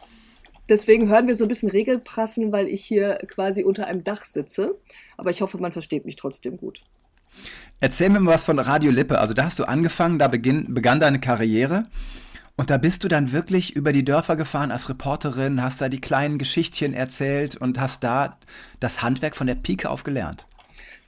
deswegen 0.70 1.10
hören 1.10 1.28
wir 1.28 1.36
so 1.36 1.46
ein 1.46 1.48
bisschen 1.48 1.70
Regelprassen, 1.70 2.52
weil 2.52 2.68
ich 2.68 2.84
hier 2.84 3.16
quasi 3.28 3.64
unter 3.64 3.88
einem 3.88 4.04
Dach 4.04 4.24
sitze. 4.24 4.78
Aber 5.18 5.30
ich 5.30 5.42
hoffe, 5.42 5.58
man 5.58 5.72
versteht 5.72 6.06
mich 6.06 6.16
trotzdem 6.16 6.58
gut. 6.58 6.84
Erzähl 7.80 8.10
mir 8.10 8.20
mal 8.20 8.34
was 8.34 8.44
von 8.44 8.60
Radio 8.60 8.92
Lippe. 8.92 9.20
Also 9.20 9.34
da 9.34 9.46
hast 9.46 9.60
du 9.60 9.66
angefangen, 9.66 10.20
da 10.20 10.28
beginn, 10.28 10.74
begann 10.74 11.00
deine 11.00 11.20
Karriere. 11.20 11.86
Und 12.56 12.70
da 12.70 12.78
bist 12.78 13.06
du 13.06 13.08
dann 13.08 13.32
wirklich 13.32 13.76
über 13.76 13.94
die 13.94 14.04
Dörfer 14.04 14.36
gefahren 14.36 14.72
als 14.72 14.90
Reporterin, 14.90 15.64
hast 15.64 15.80
da 15.80 15.88
die 15.88 16.02
kleinen 16.02 16.38
Geschichtchen 16.38 16.94
erzählt 16.94 17.56
und 17.56 17.80
hast 17.80 18.04
da 18.04 18.38
das 18.82 19.02
Handwerk 19.02 19.38
von 19.38 19.48
der 19.48 19.56
Pike 19.56 19.90
auf 19.90 20.04
gelernt. 20.04 20.46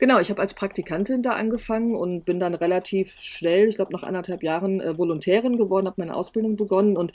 Genau, 0.02 0.20
ich 0.20 0.30
habe 0.30 0.42
als 0.42 0.54
Praktikantin 0.54 1.22
da 1.22 1.32
angefangen 1.32 1.94
und 1.94 2.26
bin 2.26 2.40
dann 2.40 2.56
relativ 2.56 3.20
schnell, 3.20 3.68
ich 3.68 3.76
glaube 3.76 3.94
nach 3.94 4.02
anderthalb 4.02 4.42
Jahren, 4.42 4.80
äh, 4.80 4.98
Volontärin 4.98 5.58
geworden, 5.58 5.86
habe 5.86 6.02
meine 6.02 6.16
Ausbildung 6.16 6.56
begonnen 6.56 6.98
und 6.98 7.12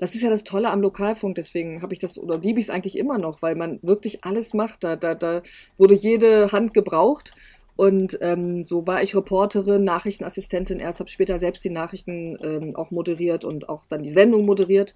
das 0.00 0.14
ist 0.14 0.22
ja 0.22 0.30
das 0.30 0.44
Tolle 0.44 0.70
am 0.70 0.80
Lokalfunk, 0.80 1.34
deswegen 1.34 1.82
habe 1.82 1.92
ich 1.92 2.00
das 2.00 2.18
oder 2.18 2.38
liebe 2.38 2.58
ich 2.58 2.66
es 2.66 2.70
eigentlich 2.70 2.96
immer 2.96 3.18
noch, 3.18 3.42
weil 3.42 3.54
man 3.54 3.78
wirklich 3.82 4.24
alles 4.24 4.54
macht. 4.54 4.82
Da, 4.82 4.96
da, 4.96 5.14
da 5.14 5.42
wurde 5.76 5.94
jede 5.94 6.52
Hand 6.52 6.72
gebraucht 6.72 7.32
und 7.76 8.18
ähm, 8.22 8.64
so 8.64 8.86
war 8.86 9.02
ich 9.02 9.14
Reporterin, 9.14 9.84
Nachrichtenassistentin 9.84 10.80
erst, 10.80 11.00
habe 11.00 11.10
später 11.10 11.38
selbst 11.38 11.64
die 11.64 11.70
Nachrichten 11.70 12.38
ähm, 12.42 12.76
auch 12.76 12.90
moderiert 12.90 13.44
und 13.44 13.68
auch 13.68 13.84
dann 13.86 14.02
die 14.02 14.10
Sendung 14.10 14.46
moderiert. 14.46 14.94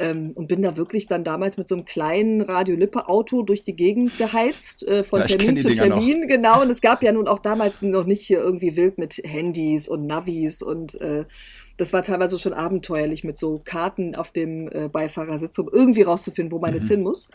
Ähm, 0.00 0.30
und 0.36 0.46
bin 0.46 0.62
da 0.62 0.76
wirklich 0.76 1.08
dann 1.08 1.24
damals 1.24 1.58
mit 1.58 1.66
so 1.66 1.74
einem 1.74 1.84
kleinen 1.84 2.40
Radio-Lippe-Auto 2.40 3.42
durch 3.42 3.64
die 3.64 3.74
Gegend 3.74 4.16
geheizt, 4.16 4.86
äh, 4.86 5.02
von 5.02 5.20
ja, 5.20 5.26
Termin 5.26 5.56
zu 5.56 5.72
Termin, 5.72 6.20
noch. 6.20 6.28
genau. 6.28 6.62
Und 6.62 6.70
es 6.70 6.80
gab 6.80 7.02
ja 7.02 7.10
nun 7.10 7.26
auch 7.26 7.40
damals 7.40 7.82
noch 7.82 8.04
nicht 8.04 8.24
hier 8.24 8.38
irgendwie 8.38 8.76
wild 8.76 8.98
mit 8.98 9.20
Handys 9.24 9.88
und 9.88 10.06
Navis 10.06 10.62
und 10.62 11.00
äh, 11.00 11.24
das 11.78 11.92
war 11.92 12.02
teilweise 12.02 12.38
schon 12.38 12.52
abenteuerlich 12.52 13.24
mit 13.24 13.38
so 13.38 13.62
Karten 13.64 14.14
auf 14.14 14.30
dem 14.30 14.68
äh, 14.70 14.88
Beifahrersitz, 14.88 15.56
um 15.58 15.68
irgendwie 15.72 16.02
rauszufinden, 16.02 16.52
wo 16.52 16.58
man 16.58 16.72
mhm. 16.72 16.76
jetzt 16.76 16.88
hin 16.88 17.02
muss. 17.02 17.28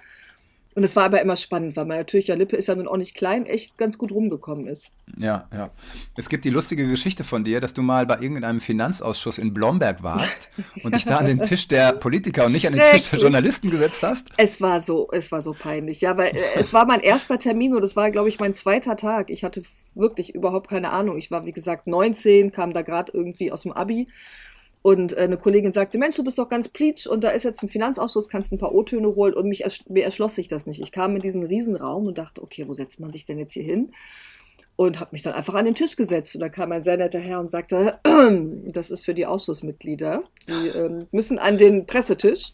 Und 0.76 0.84
es 0.84 0.96
war 0.96 1.06
aber 1.06 1.22
immer 1.22 1.36
spannend, 1.36 1.76
weil 1.76 1.86
man 1.86 1.98
natürlich, 1.98 2.28
ja, 2.28 2.36
Lippe 2.36 2.56
ist 2.56 2.68
ja 2.68 2.76
nun 2.76 2.88
auch 2.88 2.98
nicht 2.98 3.16
klein, 3.16 3.46
echt 3.46 3.78
ganz 3.78 3.98
gut 3.98 4.12
rumgekommen 4.12 4.68
ist. 4.68 4.92
Ja, 5.18 5.48
ja. 5.54 5.70
Es 6.18 6.30
gibt 6.30 6.46
die 6.46 6.50
lustige 6.50 6.88
Geschichte 6.88 7.24
von 7.24 7.44
dir, 7.44 7.62
dass 7.62 7.74
du 7.74 7.82
mal 7.82 8.06
bei 8.06 8.20
irgendeinem 8.20 8.60
Finanzausschuss 8.60 9.38
in 9.38 9.54
Blomberg 9.54 10.02
warst 10.02 10.50
und 10.84 10.96
dich 10.96 11.06
da 11.06 11.18
an 11.18 11.28
den 11.28 11.44
Tisch 11.44 11.68
der 11.68 11.94
Politiker 11.94 12.46
und 12.46 12.54
nicht 12.54 12.66
an 12.66 12.74
den 12.74 12.82
Tisch 12.92 13.10
der 13.10 13.20
Journalisten 13.20 13.70
gesetzt 13.70 14.02
hast. 14.02 14.30
Es 14.38 14.62
war 14.62 14.80
so, 14.80 15.08
es 15.12 15.32
war 15.32 15.42
so 15.42 15.54
peinlich. 15.54 16.02
Ja, 16.02 16.18
weil 16.18 16.30
äh, 16.30 16.40
es 16.56 16.74
war 16.74 16.86
mein 16.86 17.02
erster 17.02 17.38
Termin 17.38 17.76
und 17.76 17.84
es 17.84 17.96
war, 17.96 18.10
glaube 18.10 18.30
ich, 18.30 18.40
mein 18.40 18.54
zweiter 18.54 18.96
Tag. 18.96 19.30
Ich 19.30 19.44
hatte 19.44 19.62
wirklich 19.94 20.34
überhaupt 20.34 20.70
keine 20.70 20.90
Ahnung. 20.90 21.18
Ich 21.18 21.30
war, 21.30 21.46
wie 21.46 21.54
gesagt, 21.54 21.86
19, 21.86 22.52
kam 22.52 22.74
da 22.74 22.82
gerade 22.82 23.12
irgendwie 23.14 23.52
aus 23.52 23.62
dem 23.62 23.74
Abi 23.74 24.08
und 24.84 25.14
äh, 25.14 25.22
eine 25.22 25.38
Kollegin 25.38 25.72
sagte, 25.72 25.98
Mensch, 25.98 26.18
du 26.18 26.24
bist 26.24 26.38
doch 26.38 26.50
ganz 26.50 26.68
pleatsch 26.68 27.08
und 27.08 27.24
da 27.24 27.30
ist 27.30 27.44
jetzt 27.44 27.64
ein 27.64 27.70
Finanzausschuss, 27.70 28.28
kannst 28.28 28.52
ein 28.52 28.58
paar 28.58 28.76
O-Töne 28.76 29.16
holen 29.16 29.34
und 29.34 29.48
mich 29.48 29.64
mir 29.88 30.04
erschloss 30.04 30.36
sich 30.36 30.50
das 30.50 30.68
nicht. 30.68 30.82
Ich 30.82 30.92
kam 30.92 31.16
in 31.16 31.22
diesen 31.22 31.44
Riesenraum 31.44 32.06
und 32.06 32.18
dachte, 32.18 32.44
okay, 32.44 32.68
wo 32.68 32.74
setzt 32.74 33.00
man 33.00 33.12
sich 33.12 33.26
denn 33.26 33.40
jetzt 33.40 33.54
hier 33.54 33.64
hin? 33.64 33.92
Und 34.76 35.00
habe 35.00 35.12
mich 35.14 35.22
dann 35.22 35.34
einfach 35.34 35.54
an 35.54 35.66
den 35.66 35.76
Tisch 35.76 35.96
gesetzt. 35.96 36.36
Und 36.36 36.42
da 36.42 36.50
kam 36.50 36.72
ein 36.72 36.84
sehr 36.84 36.98
netter 36.98 37.20
Herr 37.20 37.40
und 37.40 37.50
sagte, 37.50 38.00
das 38.66 38.92
ist 38.92 39.06
für 39.06 39.14
die 39.14 39.26
Ausschussmitglieder. 39.26 40.24
Sie 40.42 40.68
ähm, 40.70 41.08
müssen 41.12 41.40
an 41.40 41.58
den 41.58 41.86
Pressetisch. 41.86 42.52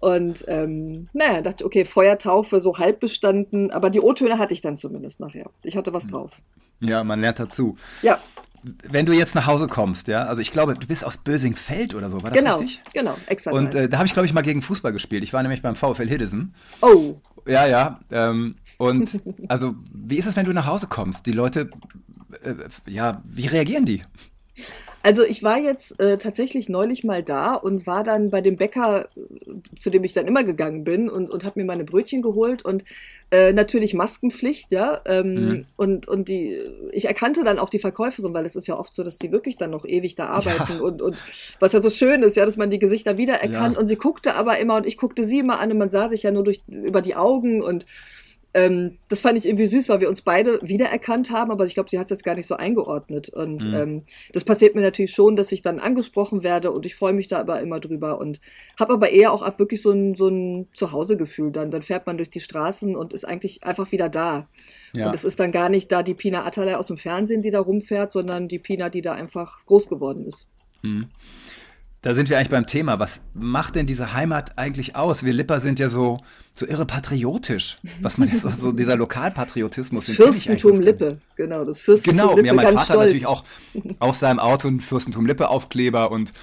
Und 0.00 0.44
ähm, 0.48 1.08
naja, 1.12 1.40
dachte, 1.40 1.64
okay, 1.64 1.86
Feuertaufe 1.86 2.60
so 2.60 2.76
halb 2.76 3.00
bestanden, 3.00 3.70
aber 3.70 3.88
die 3.88 4.00
O-Töne 4.00 4.38
hatte 4.38 4.52
ich 4.52 4.60
dann 4.60 4.76
zumindest 4.76 5.20
nachher. 5.20 5.48
Ich 5.62 5.76
hatte 5.76 5.94
was 5.94 6.08
drauf. 6.08 6.42
Ja, 6.80 7.04
man 7.04 7.20
lernt 7.20 7.38
dazu. 7.38 7.76
Ja 8.02 8.20
wenn 8.88 9.06
du 9.06 9.12
jetzt 9.12 9.34
nach 9.34 9.46
Hause 9.46 9.66
kommst, 9.66 10.08
ja, 10.08 10.24
also 10.24 10.40
ich 10.40 10.52
glaube, 10.52 10.74
du 10.74 10.86
bist 10.86 11.04
aus 11.04 11.18
Bösingfeld 11.18 11.94
oder 11.94 12.10
so, 12.10 12.22
war 12.22 12.30
das 12.30 12.38
genau, 12.38 12.58
richtig? 12.58 12.82
Genau, 12.92 13.16
exakt. 13.26 13.56
Und 13.56 13.74
äh, 13.74 13.88
da 13.88 13.98
habe 13.98 14.06
ich, 14.06 14.12
glaube 14.12 14.26
ich, 14.26 14.32
mal 14.32 14.42
gegen 14.42 14.62
Fußball 14.62 14.92
gespielt. 14.92 15.22
Ich 15.22 15.32
war 15.32 15.42
nämlich 15.42 15.62
beim 15.62 15.76
VfL 15.76 16.08
Hiddesen. 16.08 16.54
Oh. 16.80 17.16
Ja, 17.46 17.66
ja. 17.66 18.00
Ähm, 18.10 18.56
und 18.78 19.20
also, 19.48 19.74
wie 19.92 20.16
ist 20.16 20.26
es, 20.26 20.36
wenn 20.36 20.46
du 20.46 20.52
nach 20.52 20.66
Hause 20.66 20.86
kommst? 20.86 21.26
Die 21.26 21.32
Leute, 21.32 21.70
äh, 22.42 22.54
ja, 22.86 23.22
wie 23.24 23.46
reagieren 23.46 23.84
die? 23.84 24.02
Also 25.04 25.22
ich 25.22 25.42
war 25.42 25.58
jetzt 25.58 26.00
äh, 26.00 26.16
tatsächlich 26.16 26.70
neulich 26.70 27.04
mal 27.04 27.22
da 27.22 27.52
und 27.52 27.86
war 27.86 28.04
dann 28.04 28.30
bei 28.30 28.40
dem 28.40 28.56
Bäcker, 28.56 29.10
äh, 29.14 29.78
zu 29.78 29.90
dem 29.90 30.02
ich 30.02 30.14
dann 30.14 30.26
immer 30.26 30.44
gegangen 30.44 30.82
bin 30.82 31.10
und, 31.10 31.30
und 31.30 31.44
habe 31.44 31.60
mir 31.60 31.66
meine 31.66 31.84
Brötchen 31.84 32.22
geholt 32.22 32.64
und 32.64 32.84
äh, 33.30 33.52
natürlich 33.52 33.92
Maskenpflicht, 33.92 34.72
ja. 34.72 35.02
Ähm, 35.04 35.34
mhm. 35.34 35.64
Und, 35.76 36.08
und 36.08 36.28
die, 36.28 36.58
ich 36.90 37.04
erkannte 37.04 37.44
dann 37.44 37.58
auch 37.58 37.68
die 37.68 37.78
Verkäuferin, 37.78 38.32
weil 38.32 38.46
es 38.46 38.56
ist 38.56 38.66
ja 38.66 38.78
oft 38.78 38.94
so, 38.94 39.04
dass 39.04 39.18
die 39.18 39.30
wirklich 39.30 39.58
dann 39.58 39.72
noch 39.72 39.84
ewig 39.84 40.14
da 40.14 40.28
arbeiten 40.28 40.76
ja. 40.76 40.80
und, 40.80 41.02
und 41.02 41.18
was 41.60 41.74
ja 41.74 41.82
so 41.82 41.90
schön 41.90 42.22
ist, 42.22 42.38
ja, 42.38 42.46
dass 42.46 42.56
man 42.56 42.70
die 42.70 42.78
Gesichter 42.78 43.18
wiedererkannt. 43.18 43.74
Ja. 43.74 43.80
Und 43.80 43.88
sie 43.88 43.96
guckte 43.96 44.34
aber 44.34 44.58
immer 44.58 44.76
und 44.76 44.86
ich 44.86 44.96
guckte 44.96 45.26
sie 45.26 45.40
immer 45.40 45.60
an 45.60 45.70
und 45.70 45.76
man 45.76 45.90
sah 45.90 46.08
sich 46.08 46.22
ja 46.22 46.30
nur 46.30 46.44
durch 46.44 46.62
über 46.66 47.02
die 47.02 47.14
Augen 47.14 47.60
und 47.60 47.84
ähm, 48.54 48.98
das 49.08 49.20
fand 49.20 49.36
ich 49.36 49.46
irgendwie 49.46 49.66
süß, 49.66 49.88
weil 49.88 50.00
wir 50.00 50.08
uns 50.08 50.22
beide 50.22 50.60
wiedererkannt 50.62 51.32
haben, 51.32 51.50
aber 51.50 51.64
ich 51.64 51.74
glaube, 51.74 51.90
sie 51.90 51.98
hat 51.98 52.06
es 52.06 52.10
jetzt 52.10 52.24
gar 52.24 52.36
nicht 52.36 52.46
so 52.46 52.54
eingeordnet. 52.54 53.28
Und 53.28 53.68
mhm. 53.68 53.74
ähm, 53.74 54.02
das 54.32 54.44
passiert 54.44 54.76
mir 54.76 54.80
natürlich 54.80 55.10
schon, 55.10 55.34
dass 55.34 55.50
ich 55.50 55.60
dann 55.60 55.80
angesprochen 55.80 56.44
werde 56.44 56.70
und 56.70 56.86
ich 56.86 56.94
freue 56.94 57.12
mich 57.12 57.26
da 57.26 57.40
aber 57.40 57.60
immer 57.60 57.80
drüber 57.80 58.18
und 58.18 58.40
habe 58.78 58.92
aber 58.92 59.10
eher 59.10 59.32
auch 59.32 59.58
wirklich 59.58 59.82
so 59.82 59.90
ein, 59.90 60.14
so 60.14 60.28
ein 60.28 60.68
Zuhausegefühl 60.72 61.50
dann. 61.50 61.72
Dann 61.72 61.82
fährt 61.82 62.06
man 62.06 62.16
durch 62.16 62.30
die 62.30 62.40
Straßen 62.40 62.94
und 62.94 63.12
ist 63.12 63.24
eigentlich 63.24 63.64
einfach 63.64 63.90
wieder 63.90 64.08
da. 64.08 64.48
Ja. 64.96 65.08
Und 65.08 65.14
es 65.14 65.24
ist 65.24 65.40
dann 65.40 65.50
gar 65.50 65.68
nicht 65.68 65.90
da 65.90 66.04
die 66.04 66.14
Pina 66.14 66.46
Atalay 66.46 66.74
aus 66.74 66.86
dem 66.86 66.96
Fernsehen, 66.96 67.42
die 67.42 67.50
da 67.50 67.58
rumfährt, 67.58 68.12
sondern 68.12 68.46
die 68.46 68.60
Pina, 68.60 68.88
die 68.88 69.02
da 69.02 69.14
einfach 69.14 69.64
groß 69.66 69.88
geworden 69.88 70.24
ist. 70.24 70.46
Mhm. 70.82 71.08
Da 72.04 72.12
sind 72.12 72.28
wir 72.28 72.36
eigentlich 72.36 72.50
beim 72.50 72.66
Thema. 72.66 72.98
Was 72.98 73.22
macht 73.32 73.76
denn 73.76 73.86
diese 73.86 74.12
Heimat 74.12 74.58
eigentlich 74.58 74.94
aus? 74.94 75.24
Wir 75.24 75.32
Lipper 75.32 75.58
sind 75.60 75.78
ja 75.78 75.88
so, 75.88 76.18
so 76.54 76.66
irre 76.66 76.84
patriotisch, 76.84 77.78
was 78.02 78.18
man 78.18 78.30
jetzt 78.30 78.44
auch 78.44 78.52
so, 78.52 78.72
dieser 78.72 78.96
Lokalpatriotismus. 78.96 80.04
Das 80.04 80.16
Fürstentum 80.16 80.80
Lippe, 80.80 81.16
genau, 81.34 81.64
das 81.64 81.80
Fürstentum 81.80 82.18
genau, 82.18 82.36
Lippe. 82.36 82.42
Genau, 82.42 82.60
ja, 82.60 82.68
mein 82.68 82.74
Vater 82.76 82.92
stolz. 82.92 83.06
natürlich 83.06 83.26
auch 83.26 83.44
auf 84.00 84.16
seinem 84.16 84.38
Auto 84.38 84.68
ein 84.68 84.80
Fürstentum 84.80 85.24
Lippe 85.24 85.48
Aufkleber 85.48 86.10
und 86.10 86.34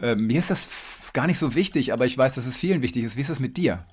äh, 0.00 0.14
mir 0.14 0.38
ist 0.38 0.48
das 0.48 0.70
gar 1.12 1.26
nicht 1.26 1.38
so 1.38 1.54
wichtig, 1.54 1.92
aber 1.92 2.06
ich 2.06 2.16
weiß, 2.16 2.34
dass 2.34 2.46
es 2.46 2.56
vielen 2.56 2.80
wichtig 2.80 3.04
ist. 3.04 3.18
Wie 3.18 3.20
ist 3.20 3.28
das 3.28 3.38
mit 3.38 3.58
dir? 3.58 3.84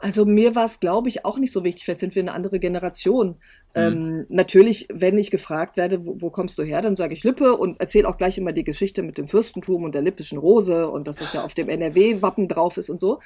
Also 0.00 0.24
mir 0.24 0.54
war 0.54 0.66
es, 0.66 0.80
glaube 0.80 1.08
ich, 1.08 1.24
auch 1.24 1.38
nicht 1.38 1.52
so 1.52 1.64
wichtig. 1.64 1.84
Vielleicht 1.84 2.00
sind 2.00 2.14
wir 2.14 2.22
eine 2.22 2.32
andere 2.32 2.58
Generation. 2.58 3.28
Mhm. 3.28 3.36
Ähm, 3.74 4.26
natürlich, 4.28 4.88
wenn 4.92 5.16
ich 5.18 5.30
gefragt 5.30 5.76
werde, 5.76 6.04
wo, 6.04 6.20
wo 6.20 6.30
kommst 6.30 6.58
du 6.58 6.62
her, 6.62 6.82
dann 6.82 6.96
sage 6.96 7.14
ich 7.14 7.24
Lippe 7.24 7.56
und 7.56 7.80
erzähle 7.80 8.08
auch 8.08 8.16
gleich 8.16 8.36
immer 8.38 8.52
die 8.52 8.64
Geschichte 8.64 9.02
mit 9.02 9.18
dem 9.18 9.26
Fürstentum 9.26 9.84
und 9.84 9.94
der 9.94 10.02
lippischen 10.02 10.38
Rose 10.38 10.88
und 10.88 11.08
dass 11.08 11.16
das 11.16 11.32
ja 11.32 11.44
auf 11.44 11.54
dem 11.54 11.68
NRW-Wappen 11.68 12.48
drauf 12.48 12.76
ist 12.76 12.90
und 12.90 13.00
so. 13.00 13.20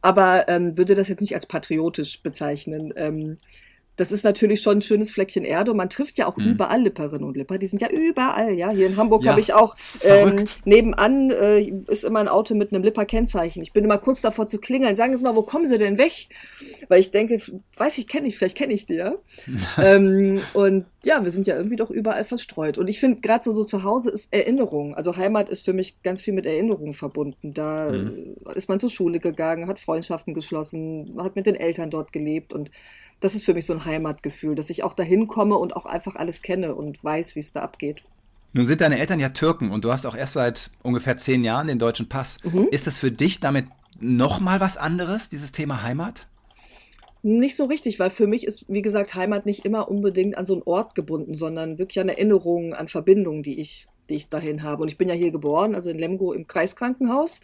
Aber 0.00 0.48
ähm, 0.48 0.76
würde 0.78 0.94
das 0.94 1.08
jetzt 1.08 1.20
nicht 1.20 1.34
als 1.34 1.46
patriotisch 1.46 2.22
bezeichnen. 2.22 2.92
Ähm, 2.96 3.38
das 3.96 4.12
ist 4.12 4.24
natürlich 4.24 4.62
schon 4.62 4.78
ein 4.78 4.82
schönes 4.82 5.10
Fleckchen 5.10 5.44
Erde 5.44 5.72
und 5.72 5.76
man 5.76 5.90
trifft 5.90 6.16
ja 6.16 6.26
auch 6.26 6.36
mhm. 6.36 6.46
überall 6.46 6.82
Lipperinnen 6.82 7.24
und 7.24 7.36
Lipper. 7.36 7.58
Die 7.58 7.66
sind 7.66 7.82
ja 7.82 7.88
überall, 7.90 8.54
ja. 8.54 8.70
Hier 8.70 8.86
in 8.86 8.96
Hamburg 8.96 9.24
ja, 9.24 9.32
habe 9.32 9.40
ich 9.40 9.52
auch 9.52 9.76
ähm, 10.02 10.44
nebenan 10.64 11.30
äh, 11.30 11.60
ist 11.60 12.04
immer 12.04 12.20
ein 12.20 12.28
Auto 12.28 12.54
mit 12.54 12.72
einem 12.72 12.82
Lipper-Kennzeichen. 12.82 13.62
Ich 13.62 13.72
bin 13.72 13.84
immer 13.84 13.98
kurz 13.98 14.22
davor 14.22 14.46
zu 14.46 14.58
klingeln. 14.58 14.94
Sagen 14.94 15.16
Sie 15.16 15.22
mal, 15.22 15.36
wo 15.36 15.42
kommen 15.42 15.66
Sie 15.66 15.76
denn 15.76 15.98
weg? 15.98 16.28
Weil 16.88 17.00
ich 17.00 17.10
denke, 17.10 17.40
weiß 17.76 17.98
ich, 17.98 18.06
kenne 18.08 18.28
ich, 18.28 18.38
vielleicht 18.38 18.56
kenne 18.56 18.72
ich 18.72 18.86
die, 18.86 18.94
ja. 18.94 19.14
ähm, 19.82 20.40
und 20.54 20.86
ja, 21.04 21.24
wir 21.24 21.30
sind 21.30 21.46
ja 21.46 21.56
irgendwie 21.56 21.76
doch 21.76 21.90
überall 21.90 22.24
verstreut. 22.24 22.78
Und 22.78 22.88
ich 22.88 23.00
finde, 23.00 23.20
gerade 23.20 23.42
so, 23.42 23.52
so 23.52 23.64
zu 23.64 23.84
Hause 23.84 24.10
ist 24.10 24.32
Erinnerung. 24.32 24.94
Also 24.94 25.16
Heimat 25.16 25.48
ist 25.48 25.64
für 25.64 25.72
mich 25.72 26.02
ganz 26.02 26.22
viel 26.22 26.34
mit 26.34 26.46
Erinnerungen 26.46 26.94
verbunden. 26.94 27.54
Da 27.54 27.90
mhm. 27.90 28.36
ist 28.54 28.68
man 28.68 28.80
zur 28.80 28.90
Schule 28.90 29.18
gegangen, 29.18 29.66
hat 29.66 29.78
Freundschaften 29.78 30.34
geschlossen, 30.34 31.16
hat 31.18 31.36
mit 31.36 31.46
den 31.46 31.54
Eltern 31.54 31.90
dort 31.90 32.12
gelebt 32.12 32.52
und 32.52 32.70
das 33.20 33.34
ist 33.34 33.44
für 33.44 33.54
mich 33.54 33.66
so 33.66 33.74
ein 33.74 33.84
Heimatgefühl, 33.84 34.54
dass 34.54 34.70
ich 34.70 34.82
auch 34.82 34.94
dahin 34.94 35.26
komme 35.26 35.56
und 35.56 35.76
auch 35.76 35.86
einfach 35.86 36.16
alles 36.16 36.42
kenne 36.42 36.74
und 36.74 37.02
weiß, 37.02 37.36
wie 37.36 37.40
es 37.40 37.52
da 37.52 37.60
abgeht. 37.60 38.02
Nun 38.52 38.66
sind 38.66 38.80
deine 38.80 38.98
Eltern 38.98 39.20
ja 39.20 39.28
Türken 39.28 39.70
und 39.70 39.84
du 39.84 39.92
hast 39.92 40.06
auch 40.06 40.16
erst 40.16 40.32
seit 40.32 40.70
ungefähr 40.82 41.16
zehn 41.18 41.44
Jahren 41.44 41.68
den 41.68 41.78
deutschen 41.78 42.08
Pass. 42.08 42.38
Mhm. 42.42 42.66
Ist 42.70 42.86
das 42.86 42.98
für 42.98 43.12
dich 43.12 43.38
damit 43.38 43.66
nochmal 44.00 44.60
was 44.60 44.76
anderes, 44.76 45.28
dieses 45.28 45.52
Thema 45.52 45.82
Heimat? 45.82 46.26
Nicht 47.22 47.54
so 47.54 47.66
richtig, 47.66 48.00
weil 48.00 48.10
für 48.10 48.26
mich 48.26 48.46
ist, 48.46 48.64
wie 48.68 48.82
gesagt, 48.82 49.14
Heimat 49.14 49.44
nicht 49.44 49.66
immer 49.66 49.90
unbedingt 49.90 50.38
an 50.38 50.46
so 50.46 50.54
einen 50.54 50.62
Ort 50.62 50.94
gebunden, 50.94 51.34
sondern 51.34 51.78
wirklich 51.78 52.00
an 52.00 52.08
Erinnerungen, 52.08 52.72
an 52.72 52.88
Verbindungen, 52.88 53.42
die 53.42 53.60
ich, 53.60 53.86
die 54.08 54.14
ich 54.14 54.30
dahin 54.30 54.62
habe. 54.62 54.82
Und 54.82 54.88
ich 54.88 54.96
bin 54.96 55.08
ja 55.08 55.14
hier 55.14 55.30
geboren, 55.30 55.74
also 55.74 55.90
in 55.90 55.98
Lemgo 55.98 56.32
im 56.32 56.46
Kreiskrankenhaus. 56.46 57.40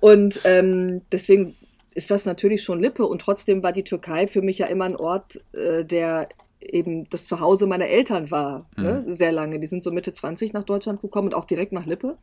Und 0.00 0.40
ähm, 0.44 1.02
deswegen 1.12 1.54
ist 1.94 2.10
das 2.10 2.26
natürlich 2.26 2.62
schon 2.62 2.80
Lippe. 2.80 3.06
Und 3.06 3.20
trotzdem 3.20 3.62
war 3.62 3.72
die 3.72 3.84
Türkei 3.84 4.26
für 4.26 4.42
mich 4.42 4.58
ja 4.58 4.66
immer 4.66 4.84
ein 4.84 4.96
Ort, 4.96 5.42
äh, 5.52 5.84
der 5.84 6.28
eben 6.60 7.08
das 7.10 7.26
Zuhause 7.26 7.66
meiner 7.66 7.86
Eltern 7.86 8.30
war, 8.30 8.68
ne? 8.76 9.02
mhm. 9.02 9.08
ne? 9.08 9.14
sehr 9.14 9.32
lange. 9.32 9.60
Die 9.60 9.66
sind 9.66 9.82
so 9.84 9.90
Mitte 9.90 10.12
20 10.12 10.52
nach 10.52 10.64
Deutschland 10.64 11.00
gekommen 11.00 11.28
und 11.28 11.34
auch 11.34 11.44
direkt 11.44 11.72
nach 11.72 11.86
Lippe. 11.86 12.18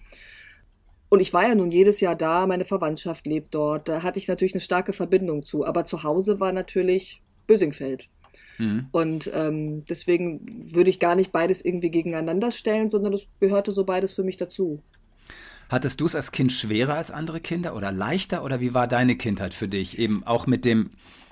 Und 1.10 1.20
ich 1.20 1.34
war 1.34 1.48
ja 1.48 1.56
nun 1.56 1.70
jedes 1.70 2.00
Jahr 2.00 2.16
da, 2.16 2.48
meine 2.48 2.66
Verwandtschaft 2.66 3.28
lebt 3.28 3.54
dort. 3.54 3.90
Da 3.90 4.02
hatte 4.02 4.18
ich 4.18 4.28
natürlich 4.28 4.54
eine 4.54 4.62
starke 4.62 4.94
Verbindung 4.94 5.44
zu. 5.44 5.66
Aber 5.66 5.84
zu 5.84 6.04
Hause 6.04 6.40
war 6.40 6.54
natürlich 6.54 7.22
Bösingfeld. 7.48 8.08
Mhm. 8.58 8.88
Und 8.92 9.30
ähm, 9.34 9.84
deswegen 9.86 10.74
würde 10.74 10.90
ich 10.90 11.00
gar 11.00 11.16
nicht 11.16 11.32
beides 11.32 11.66
irgendwie 11.66 11.92
gegeneinander 11.92 12.52
stellen, 12.52 12.90
sondern 12.90 13.12
das 13.12 13.28
gehörte 13.40 13.72
so 13.72 13.84
beides 13.84 14.14
für 14.14 14.24
mich 14.24 14.38
dazu. 14.38 14.82
Hattest 15.72 16.02
du 16.02 16.06
es 16.06 16.16
als 16.16 16.34
Kind 16.34 16.52
schwerer 16.52 16.96
als 16.96 17.12
andere 17.12 17.40
Kinder 17.40 17.78
oder 17.78 17.94
leichter 17.94 18.44
oder 18.44 18.60
wie 18.60 18.74
war 18.74 18.90
deine 18.90 19.16
Kindheit 19.16 19.54
für 19.54 19.70
dich? 19.70 19.98
Eben 19.98 20.22
auch 20.26 20.46
mit 20.46 20.66
dem 20.66 20.90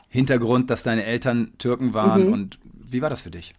Hintergrund, 0.08 0.70
dass 0.70 0.82
deine 0.82 1.04
Eltern 1.04 1.52
Türken 1.58 1.94
waren 1.94 2.28
mhm. 2.28 2.34
und 2.34 2.60
wie 2.64 3.02
war 3.02 3.10
das 3.10 3.20
für 3.20 3.32
dich? 3.32 3.54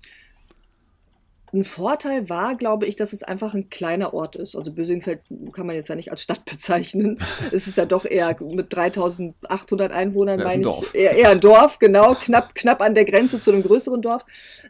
Ein 1.52 1.64
Vorteil 1.64 2.30
war, 2.30 2.54
glaube 2.56 2.86
ich, 2.86 2.96
dass 2.96 3.12
es 3.12 3.22
einfach 3.22 3.52
ein 3.52 3.68
kleiner 3.68 4.14
Ort 4.14 4.36
ist. 4.36 4.56
Also 4.56 4.72
Bösingfeld 4.72 5.20
kann 5.52 5.66
man 5.66 5.76
jetzt 5.76 5.88
ja 5.88 5.96
nicht 5.96 6.12
als 6.12 6.22
Stadt 6.22 6.44
bezeichnen. 6.50 7.18
es 7.52 7.66
ist 7.66 7.76
ja 7.76 7.84
doch 7.84 8.06
eher 8.06 8.34
mit 8.40 8.74
3800 8.74 9.92
Einwohnern, 9.92 10.38
ja, 10.38 10.46
meine 10.46 10.62
ich, 10.62 10.94
eher, 10.94 11.12
eher, 11.12 11.28
ein 11.28 11.40
Dorf, 11.40 11.78
genau, 11.78 12.14
knapp, 12.14 12.54
knapp 12.54 12.80
an 12.80 12.94
der 12.94 13.04
Grenze 13.04 13.38
zu 13.38 13.52
einem 13.52 13.62
größeren 13.62 14.00
Dorf. 14.00 14.24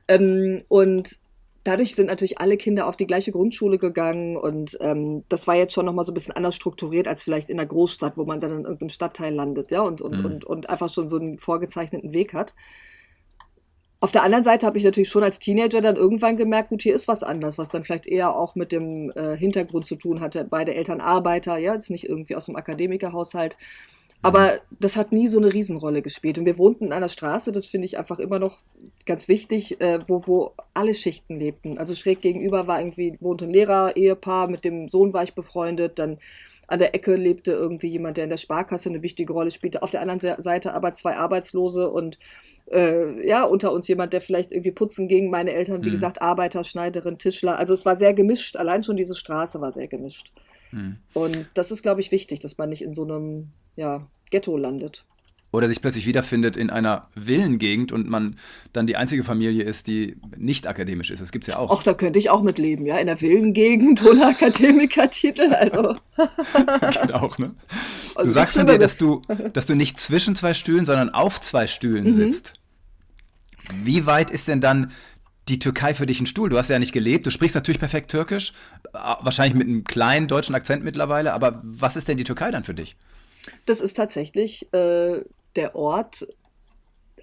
Ähm, 0.08 0.60
und 0.66 1.19
dadurch 1.64 1.94
sind 1.94 2.06
natürlich 2.06 2.38
alle 2.38 2.56
Kinder 2.56 2.86
auf 2.86 2.96
die 2.96 3.06
gleiche 3.06 3.32
Grundschule 3.32 3.78
gegangen 3.78 4.36
und 4.36 4.78
ähm, 4.80 5.24
das 5.28 5.46
war 5.46 5.56
jetzt 5.56 5.72
schon 5.72 5.86
nochmal 5.86 6.04
so 6.04 6.12
ein 6.12 6.14
bisschen 6.14 6.34
anders 6.34 6.54
strukturiert 6.54 7.06
als 7.06 7.22
vielleicht 7.22 7.50
in 7.50 7.58
der 7.58 7.66
Großstadt, 7.66 8.16
wo 8.16 8.24
man 8.24 8.40
dann 8.40 8.52
in 8.52 8.64
irgendeinem 8.64 8.88
Stadtteil 8.88 9.34
landet, 9.34 9.70
ja, 9.70 9.82
und, 9.82 10.00
und, 10.00 10.18
mhm. 10.18 10.24
und, 10.24 10.44
und 10.44 10.70
einfach 10.70 10.92
schon 10.92 11.08
so 11.08 11.18
einen 11.18 11.38
vorgezeichneten 11.38 12.12
Weg 12.12 12.32
hat. 12.32 12.54
Auf 14.02 14.12
der 14.12 14.22
anderen 14.22 14.44
Seite 14.44 14.66
habe 14.66 14.78
ich 14.78 14.84
natürlich 14.84 15.10
schon 15.10 15.22
als 15.22 15.38
Teenager 15.38 15.82
dann 15.82 15.96
irgendwann 15.96 16.38
gemerkt, 16.38 16.70
gut, 16.70 16.80
hier 16.80 16.94
ist 16.94 17.06
was 17.06 17.22
anders, 17.22 17.58
was 17.58 17.68
dann 17.68 17.84
vielleicht 17.84 18.06
eher 18.06 18.34
auch 18.34 18.54
mit 18.54 18.72
dem 18.72 19.10
äh, 19.10 19.36
Hintergrund 19.36 19.84
zu 19.84 19.94
tun 19.96 20.20
hatte. 20.20 20.44
Beide 20.44 20.74
Eltern 20.74 21.02
Arbeiter, 21.02 21.58
ja, 21.58 21.74
jetzt 21.74 21.90
nicht 21.90 22.08
irgendwie 22.08 22.34
aus 22.34 22.46
dem 22.46 22.56
Akademikerhaushalt. 22.56 23.58
Aber 24.22 24.60
das 24.78 24.96
hat 24.96 25.12
nie 25.12 25.28
so 25.28 25.38
eine 25.38 25.52
Riesenrolle 25.52 26.02
gespielt. 26.02 26.38
Und 26.38 26.44
wir 26.44 26.58
wohnten 26.58 26.86
in 26.86 26.92
einer 26.92 27.08
Straße, 27.08 27.52
das 27.52 27.66
finde 27.66 27.86
ich 27.86 27.96
einfach 27.96 28.18
immer 28.18 28.38
noch 28.38 28.58
ganz 29.06 29.28
wichtig, 29.28 29.80
äh, 29.80 29.98
wo, 30.06 30.26
wo 30.26 30.52
alle 30.74 30.92
Schichten 30.92 31.38
lebten. 31.38 31.78
Also 31.78 31.94
schräg 31.94 32.20
gegenüber 32.20 32.66
war 32.66 32.80
irgendwie, 32.80 33.16
wohnte 33.20 33.46
ein 33.46 33.52
Lehrer, 33.52 33.96
Ehepaar, 33.96 34.48
mit 34.48 34.64
dem 34.64 34.88
Sohn 34.88 35.14
war 35.14 35.22
ich 35.22 35.34
befreundet, 35.34 35.98
dann 35.98 36.18
an 36.70 36.78
der 36.78 36.94
Ecke 36.94 37.16
lebte 37.16 37.50
irgendwie 37.50 37.88
jemand, 37.88 38.16
der 38.16 38.24
in 38.24 38.30
der 38.30 38.36
Sparkasse 38.36 38.90
eine 38.90 39.02
wichtige 39.02 39.32
Rolle 39.32 39.50
spielte. 39.50 39.82
Auf 39.82 39.90
der 39.90 40.02
anderen 40.02 40.40
Seite 40.40 40.72
aber 40.72 40.94
zwei 40.94 41.16
Arbeitslose 41.16 41.90
und 41.90 42.16
äh, 42.70 43.26
ja, 43.26 43.42
unter 43.42 43.72
uns 43.72 43.88
jemand, 43.88 44.12
der 44.12 44.20
vielleicht 44.20 44.52
irgendwie 44.52 44.70
putzen 44.70 45.08
ging. 45.08 45.30
Meine 45.30 45.50
Eltern, 45.50 45.82
wie 45.82 45.88
mhm. 45.88 45.92
gesagt, 45.92 46.22
Arbeiter, 46.22 46.62
Schneiderin, 46.62 47.18
Tischler. 47.18 47.58
Also 47.58 47.74
es 47.74 47.84
war 47.84 47.96
sehr 47.96 48.14
gemischt. 48.14 48.54
Allein 48.54 48.84
schon 48.84 48.96
diese 48.96 49.16
Straße 49.16 49.60
war 49.60 49.72
sehr 49.72 49.88
gemischt. 49.88 50.32
Mhm. 50.70 50.98
Und 51.12 51.48
das 51.54 51.72
ist, 51.72 51.82
glaube 51.82 52.02
ich, 52.02 52.12
wichtig, 52.12 52.38
dass 52.38 52.56
man 52.56 52.68
nicht 52.68 52.82
in 52.82 52.94
so 52.94 53.02
einem 53.02 53.50
ja, 53.80 54.06
Ghetto 54.30 54.56
landet 54.56 55.04
oder 55.52 55.68
sich 55.68 55.80
plötzlich 55.82 56.06
wiederfindet 56.06 56.56
in 56.56 56.70
einer 56.70 57.08
Villengegend 57.16 57.90
und 57.90 58.08
man 58.08 58.36
dann 58.72 58.86
die 58.86 58.96
einzige 58.96 59.24
Familie 59.24 59.64
ist, 59.64 59.88
die 59.88 60.16
nicht 60.36 60.68
akademisch 60.68 61.10
ist. 61.10 61.20
Das 61.20 61.32
gibt 61.32 61.48
es 61.48 61.54
ja 61.54 61.58
auch. 61.58 61.76
Ach, 61.76 61.82
da 61.82 61.94
könnte 61.94 62.18
ich 62.18 62.30
auch 62.30 62.42
mitleben, 62.42 62.86
ja, 62.86 62.98
in 62.98 63.06
der 63.06 63.16
Villengegend 63.16 64.04
ohne 64.06 64.26
Akademikertitel, 64.26 65.52
also. 65.52 65.96
Geht 66.92 67.12
auch, 67.14 67.38
ne? 67.38 67.54
Also 68.14 68.28
du 68.28 68.30
sagst 68.30 68.56
von 68.56 68.66
dir, 68.66 68.78
dass 68.78 68.96
du, 68.96 69.22
dass 69.52 69.66
du 69.66 69.74
nicht 69.74 69.98
zwischen 69.98 70.36
zwei 70.36 70.54
Stühlen, 70.54 70.86
sondern 70.86 71.10
auf 71.10 71.40
zwei 71.40 71.66
Stühlen 71.66 72.04
mhm. 72.04 72.12
sitzt. 72.12 72.54
Wie 73.82 74.06
weit 74.06 74.30
ist 74.30 74.46
denn 74.46 74.60
dann 74.60 74.92
die 75.48 75.58
Türkei 75.58 75.94
für 75.94 76.06
dich 76.06 76.20
ein 76.20 76.26
Stuhl? 76.26 76.48
Du 76.48 76.58
hast 76.58 76.70
ja 76.70 76.78
nicht 76.78 76.92
gelebt, 76.92 77.26
du 77.26 77.30
sprichst 77.30 77.56
natürlich 77.56 77.80
perfekt 77.80 78.10
Türkisch, 78.10 78.52
wahrscheinlich 78.92 79.54
mit 79.54 79.66
einem 79.66 79.82
kleinen 79.82 80.28
deutschen 80.28 80.54
Akzent 80.54 80.84
mittlerweile, 80.84 81.32
aber 81.32 81.60
was 81.64 81.96
ist 81.96 82.06
denn 82.08 82.16
die 82.16 82.24
Türkei 82.24 82.52
dann 82.52 82.62
für 82.62 82.74
dich? 82.74 82.96
Das 83.66 83.80
ist 83.80 83.94
tatsächlich 83.94 84.72
äh, 84.72 85.20
der 85.56 85.74
Ort, 85.74 86.26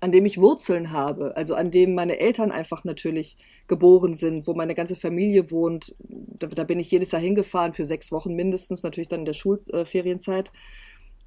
an 0.01 0.11
dem 0.11 0.25
ich 0.25 0.39
Wurzeln 0.39 0.91
habe, 0.91 1.35
also 1.35 1.55
an 1.55 1.71
dem 1.71 1.95
meine 1.95 2.19
Eltern 2.19 2.51
einfach 2.51 2.83
natürlich 2.83 3.37
geboren 3.67 4.13
sind, 4.13 4.47
wo 4.47 4.53
meine 4.53 4.75
ganze 4.75 4.95
Familie 4.95 5.51
wohnt. 5.51 5.95
Da, 5.99 6.47
da 6.47 6.63
bin 6.63 6.79
ich 6.79 6.91
jedes 6.91 7.11
Jahr 7.11 7.21
hingefahren 7.21 7.73
für 7.73 7.85
sechs 7.85 8.11
Wochen 8.11 8.35
mindestens, 8.35 8.83
natürlich 8.83 9.07
dann 9.07 9.21
in 9.21 9.25
der 9.25 9.33
Schulferienzeit. 9.33 10.51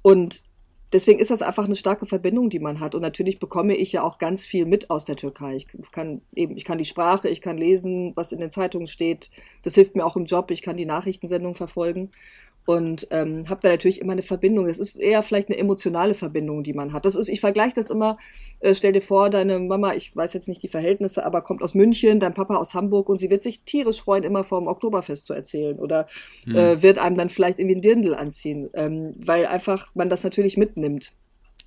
Und 0.01 0.41
deswegen 0.93 1.19
ist 1.19 1.31
das 1.31 1.41
einfach 1.41 1.65
eine 1.65 1.75
starke 1.75 2.05
Verbindung, 2.05 2.49
die 2.49 2.59
man 2.59 2.79
hat. 2.79 2.95
Und 2.95 3.01
natürlich 3.01 3.39
bekomme 3.39 3.75
ich 3.75 3.91
ja 3.91 4.03
auch 4.03 4.17
ganz 4.17 4.45
viel 4.45 4.65
mit 4.65 4.89
aus 4.89 5.05
der 5.05 5.15
Türkei. 5.15 5.55
Ich 5.55 5.67
kann 5.91 6.21
eben, 6.33 6.57
ich 6.57 6.65
kann 6.65 6.77
die 6.77 6.85
Sprache, 6.85 7.29
ich 7.29 7.41
kann 7.41 7.57
lesen, 7.57 8.13
was 8.15 8.31
in 8.31 8.39
den 8.39 8.51
Zeitungen 8.51 8.87
steht. 8.87 9.29
Das 9.63 9.75
hilft 9.75 9.95
mir 9.95 10.05
auch 10.05 10.15
im 10.15 10.25
Job. 10.25 10.51
Ich 10.51 10.61
kann 10.61 10.77
die 10.77 10.85
Nachrichtensendung 10.85 11.55
verfolgen 11.55 12.11
und 12.65 13.07
ähm, 13.11 13.49
habe 13.49 13.61
da 13.61 13.69
natürlich 13.69 14.01
immer 14.01 14.13
eine 14.13 14.21
Verbindung. 14.21 14.67
Das 14.67 14.79
ist 14.79 14.99
eher 14.99 15.23
vielleicht 15.23 15.49
eine 15.49 15.57
emotionale 15.57 16.13
Verbindung, 16.13 16.63
die 16.63 16.73
man 16.73 16.93
hat. 16.93 17.05
Das 17.05 17.15
ist, 17.15 17.29
ich 17.29 17.39
vergleiche 17.39 17.75
das 17.75 17.89
immer. 17.89 18.17
Äh, 18.59 18.75
stell 18.75 18.91
dir 18.91 19.01
vor, 19.01 19.29
deine 19.29 19.59
Mama, 19.59 19.93
ich 19.93 20.15
weiß 20.15 20.33
jetzt 20.33 20.47
nicht 20.47 20.61
die 20.61 20.67
Verhältnisse, 20.67 21.25
aber 21.25 21.41
kommt 21.41 21.63
aus 21.63 21.73
München, 21.73 22.19
dein 22.19 22.33
Papa 22.33 22.55
aus 22.55 22.73
Hamburg 22.73 23.09
und 23.09 23.17
sie 23.17 23.29
wird 23.29 23.43
sich 23.43 23.63
tierisch 23.63 24.01
freuen, 24.01 24.23
immer 24.23 24.43
vor 24.43 24.59
dem 24.59 24.67
Oktoberfest 24.67 25.25
zu 25.25 25.33
erzählen 25.33 25.79
oder 25.79 26.07
hm. 26.43 26.55
äh, 26.55 26.83
wird 26.83 26.99
einem 26.99 27.17
dann 27.17 27.29
vielleicht 27.29 27.59
irgendwie 27.59 27.77
ein 27.77 27.81
Dirndl 27.81 28.13
anziehen, 28.13 28.69
ähm, 28.73 29.15
weil 29.17 29.47
einfach 29.47 29.89
man 29.95 30.09
das 30.09 30.23
natürlich 30.23 30.57
mitnimmt. 30.57 31.13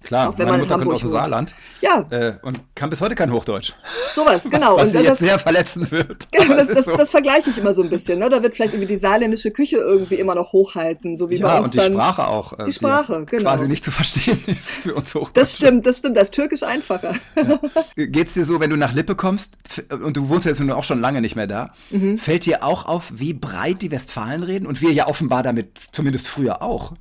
Klar, 0.05 0.29
auch 0.29 0.39
wenn 0.39 0.47
meine 0.47 0.59
man 0.59 0.69
Mutter 0.69 0.79
kommt 0.79 0.95
aus 0.95 1.01
dem 1.01 1.09
Saarland. 1.09 1.55
Ja. 1.81 2.07
Äh, 2.11 2.35
und 2.43 2.61
kann 2.75 2.91
bis 2.91 3.01
heute 3.01 3.15
kein 3.15 3.33
Hochdeutsch. 3.33 3.73
Sowas, 4.15 4.45
genau. 4.51 4.77
Was 4.77 4.95
und 4.95 5.01
sie 5.01 5.05
jetzt 5.05 5.19
sehr 5.19 5.39
verletzen 5.39 5.91
wird. 5.91 6.29
Genau, 6.35 6.57
das, 6.57 6.69
das, 6.69 6.85
so. 6.85 6.97
das, 6.97 7.11
vergleiche 7.11 7.51
ich 7.51 7.59
immer 7.59 7.73
so 7.73 7.83
ein 7.83 7.89
bisschen. 7.89 8.19
Ne? 8.19 8.29
Da 8.29 8.43
wird 8.43 8.55
vielleicht 8.55 8.75
irgendwie 8.75 8.93
die 8.93 8.97
saarländische 8.97 9.51
Küche 9.51 9.77
irgendwie 9.77 10.17
immer 10.17 10.35
noch 10.35 10.53
hochhalten, 10.53 11.17
so 11.17 11.31
wie 11.31 11.37
ja, 11.37 11.47
bei 11.47 11.59
uns 11.59 11.67
und 11.67 11.75
die 11.75 11.79
dann. 11.79 11.93
Sprache 11.93 12.27
auch. 12.27 12.59
Äh, 12.59 12.65
die 12.65 12.73
Sprache, 12.73 13.25
genau. 13.25 13.43
Quasi 13.43 13.69
nicht 13.69 13.85
zu 13.85 13.91
verstehen 13.91 14.43
ist 14.47 14.71
für 14.83 14.95
uns 14.95 15.15
Hochdeutsch. 15.15 15.35
Das 15.35 15.55
stimmt, 15.55 15.87
das 15.87 15.99
stimmt. 15.99 16.17
Das 16.17 16.25
ist 16.25 16.35
türkisch 16.35 16.63
einfacher. 16.65 17.15
Ja. 17.37 17.61
Geht's 17.97 18.35
dir 18.35 18.45
so, 18.45 18.61
wenn 18.61 18.71
du 18.71 18.77
nach 18.77 18.93
Lippe 18.93 19.15
kommst, 19.15 19.57
und 19.91 20.17
du 20.17 20.29
wohnst 20.29 20.47
jetzt 20.47 20.61
nun 20.61 20.71
auch 20.73 20.85
schon 20.85 21.01
lange 21.01 21.21
nicht 21.21 21.37
mehr 21.37 21.47
da, 21.47 21.73
mhm. 21.91 22.19
fällt 22.19 22.47
dir 22.47 22.63
auch 22.63 22.85
auf, 22.87 23.13
wie 23.15 23.33
breit 23.33 23.81
die 23.83 23.91
Westfalen 23.91 24.43
reden? 24.43 24.67
Und 24.67 24.81
wir 24.81 24.93
ja 24.93 25.07
offenbar 25.07 25.43
damit, 25.43 25.69
zumindest 25.93 26.29
früher 26.29 26.63
auch. 26.63 26.95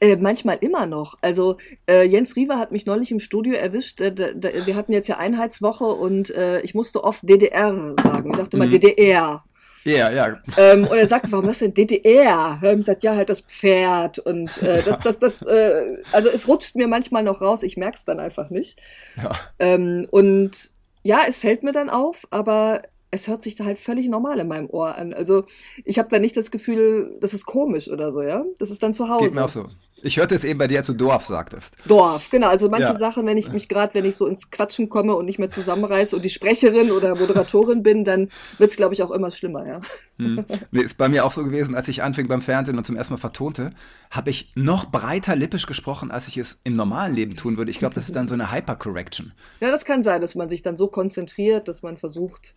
Äh, 0.00 0.16
manchmal 0.16 0.58
immer 0.60 0.86
noch. 0.86 1.16
Also 1.20 1.56
äh, 1.88 2.04
Jens 2.04 2.36
Riewer 2.36 2.58
hat 2.58 2.72
mich 2.72 2.86
neulich 2.86 3.10
im 3.10 3.20
Studio 3.20 3.54
erwischt. 3.54 4.00
Äh, 4.00 4.12
da, 4.12 4.32
da, 4.34 4.48
wir 4.66 4.76
hatten 4.76 4.92
jetzt 4.92 5.08
ja 5.08 5.16
Einheitswoche 5.18 5.84
und 5.84 6.30
äh, 6.30 6.60
ich 6.62 6.74
musste 6.74 7.04
oft 7.04 7.28
DDR 7.28 7.94
sagen. 8.02 8.30
Ich 8.30 8.36
sagte 8.36 8.56
mhm. 8.56 8.62
mal 8.62 8.68
DDR. 8.68 9.44
Ja, 9.84 10.10
ja. 10.10 10.40
Ähm, 10.56 10.86
und 10.86 10.96
er 10.96 11.06
sagte, 11.06 11.32
warum 11.32 11.48
hast 11.48 11.60
du 11.60 11.68
denn 11.68 11.74
DDR? 11.74 12.60
Ich 12.62 12.86
sagte, 12.86 13.06
ja, 13.06 13.16
halt 13.16 13.28
das 13.28 13.40
Pferd. 13.40 14.18
Und 14.20 14.62
äh, 14.62 14.82
das, 14.82 15.00
das, 15.00 15.18
das, 15.18 15.42
äh, 15.42 15.96
also 16.12 16.28
es 16.28 16.46
rutscht 16.46 16.76
mir 16.76 16.86
manchmal 16.86 17.24
noch 17.24 17.40
raus, 17.40 17.62
ich 17.62 17.76
merke 17.76 17.96
es 17.96 18.04
dann 18.04 18.20
einfach 18.20 18.50
nicht. 18.50 18.80
Ja. 19.16 19.32
Ähm, 19.58 20.06
und 20.10 20.70
ja, 21.02 21.22
es 21.26 21.38
fällt 21.38 21.64
mir 21.64 21.72
dann 21.72 21.90
auf, 21.90 22.28
aber 22.30 22.82
es 23.12 23.28
hört 23.28 23.42
sich 23.42 23.54
da 23.54 23.64
halt 23.64 23.78
völlig 23.78 24.08
normal 24.08 24.40
in 24.40 24.48
meinem 24.48 24.68
Ohr 24.70 24.96
an. 24.96 25.12
Also 25.12 25.44
ich 25.84 25.98
habe 25.98 26.08
da 26.08 26.18
nicht 26.18 26.36
das 26.36 26.50
Gefühl, 26.50 27.16
das 27.20 27.34
ist 27.34 27.44
komisch 27.44 27.88
oder 27.88 28.10
so, 28.10 28.22
ja. 28.22 28.44
Das 28.58 28.70
ist 28.70 28.82
dann 28.82 28.94
zu 28.94 29.08
Hause. 29.08 29.26
Geht 29.26 29.34
mir 29.34 29.44
auch 29.44 29.48
so. 29.50 29.66
Ich 30.04 30.16
hörte 30.16 30.34
es 30.34 30.42
eben 30.42 30.58
bei 30.58 30.66
dir, 30.66 30.78
als 30.78 30.88
du 30.88 30.94
Dorf 30.94 31.26
sagtest. 31.26 31.76
Dorf, 31.86 32.30
genau. 32.30 32.48
Also 32.48 32.68
manche 32.68 32.88
ja. 32.88 32.94
Sachen, 32.94 33.24
wenn 33.26 33.36
ich 33.36 33.52
mich 33.52 33.68
gerade, 33.68 33.94
wenn 33.94 34.06
ich 34.06 34.16
so 34.16 34.26
ins 34.26 34.50
Quatschen 34.50 34.88
komme 34.88 35.14
und 35.14 35.26
nicht 35.26 35.38
mehr 35.38 35.50
zusammenreiße 35.50 36.16
und 36.16 36.24
die 36.24 36.30
Sprecherin 36.30 36.90
oder 36.90 37.14
Moderatorin 37.14 37.82
bin, 37.82 38.02
dann 38.02 38.28
wird 38.58 38.70
es, 38.70 38.76
glaube 38.76 38.94
ich, 38.94 39.02
auch 39.02 39.12
immer 39.12 39.30
schlimmer, 39.30 39.66
ja. 39.66 39.80
Hm. 40.18 40.44
Nee, 40.72 40.80
ist 40.80 40.96
bei 40.98 41.08
mir 41.08 41.24
auch 41.24 41.32
so 41.32 41.44
gewesen, 41.44 41.74
als 41.74 41.86
ich 41.88 42.02
anfing 42.02 42.26
beim 42.26 42.42
Fernsehen 42.42 42.78
und 42.78 42.84
zum 42.84 42.96
ersten 42.96 43.12
Mal 43.12 43.18
vertonte, 43.18 43.70
habe 44.10 44.30
ich 44.30 44.52
noch 44.56 44.86
breiter 44.86 45.36
lippisch 45.36 45.66
gesprochen, 45.66 46.10
als 46.10 46.26
ich 46.28 46.38
es 46.38 46.60
im 46.64 46.74
normalen 46.74 47.14
Leben 47.14 47.36
tun 47.36 47.56
würde. 47.56 47.70
Ich 47.70 47.78
glaube, 47.78 47.94
das 47.94 48.06
ist 48.06 48.16
dann 48.16 48.26
so 48.26 48.34
eine 48.34 48.50
Hypercorrection. 48.50 49.32
Ja, 49.60 49.70
das 49.70 49.84
kann 49.84 50.02
sein, 50.02 50.20
dass 50.20 50.34
man 50.34 50.48
sich 50.48 50.62
dann 50.62 50.76
so 50.76 50.88
konzentriert, 50.88 51.68
dass 51.68 51.82
man 51.82 51.96
versucht, 51.96 52.54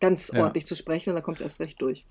ganz 0.00 0.30
ja. 0.32 0.40
ordentlich 0.40 0.66
zu 0.66 0.76
sprechen 0.76 1.10
und 1.10 1.16
dann 1.16 1.22
kommt 1.22 1.38
es 1.38 1.42
erst 1.44 1.60
recht 1.60 1.80
durch. 1.80 2.04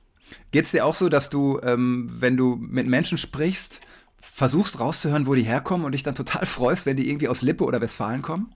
Geht 0.51 0.65
es 0.65 0.71
dir 0.71 0.85
auch 0.85 0.95
so, 0.95 1.09
dass 1.09 1.29
du, 1.29 1.59
ähm, 1.63 2.07
wenn 2.11 2.37
du 2.37 2.55
mit 2.55 2.87
Menschen 2.87 3.17
sprichst, 3.17 3.81
versuchst 4.19 4.79
rauszuhören, 4.79 5.27
wo 5.27 5.35
die 5.35 5.43
herkommen 5.43 5.85
und 5.85 5.91
dich 5.91 6.03
dann 6.03 6.15
total 6.15 6.45
freust, 6.45 6.85
wenn 6.85 6.97
die 6.97 7.09
irgendwie 7.09 7.27
aus 7.27 7.41
Lippe 7.41 7.65
oder 7.65 7.81
Westfalen 7.81 8.21
kommen? 8.21 8.53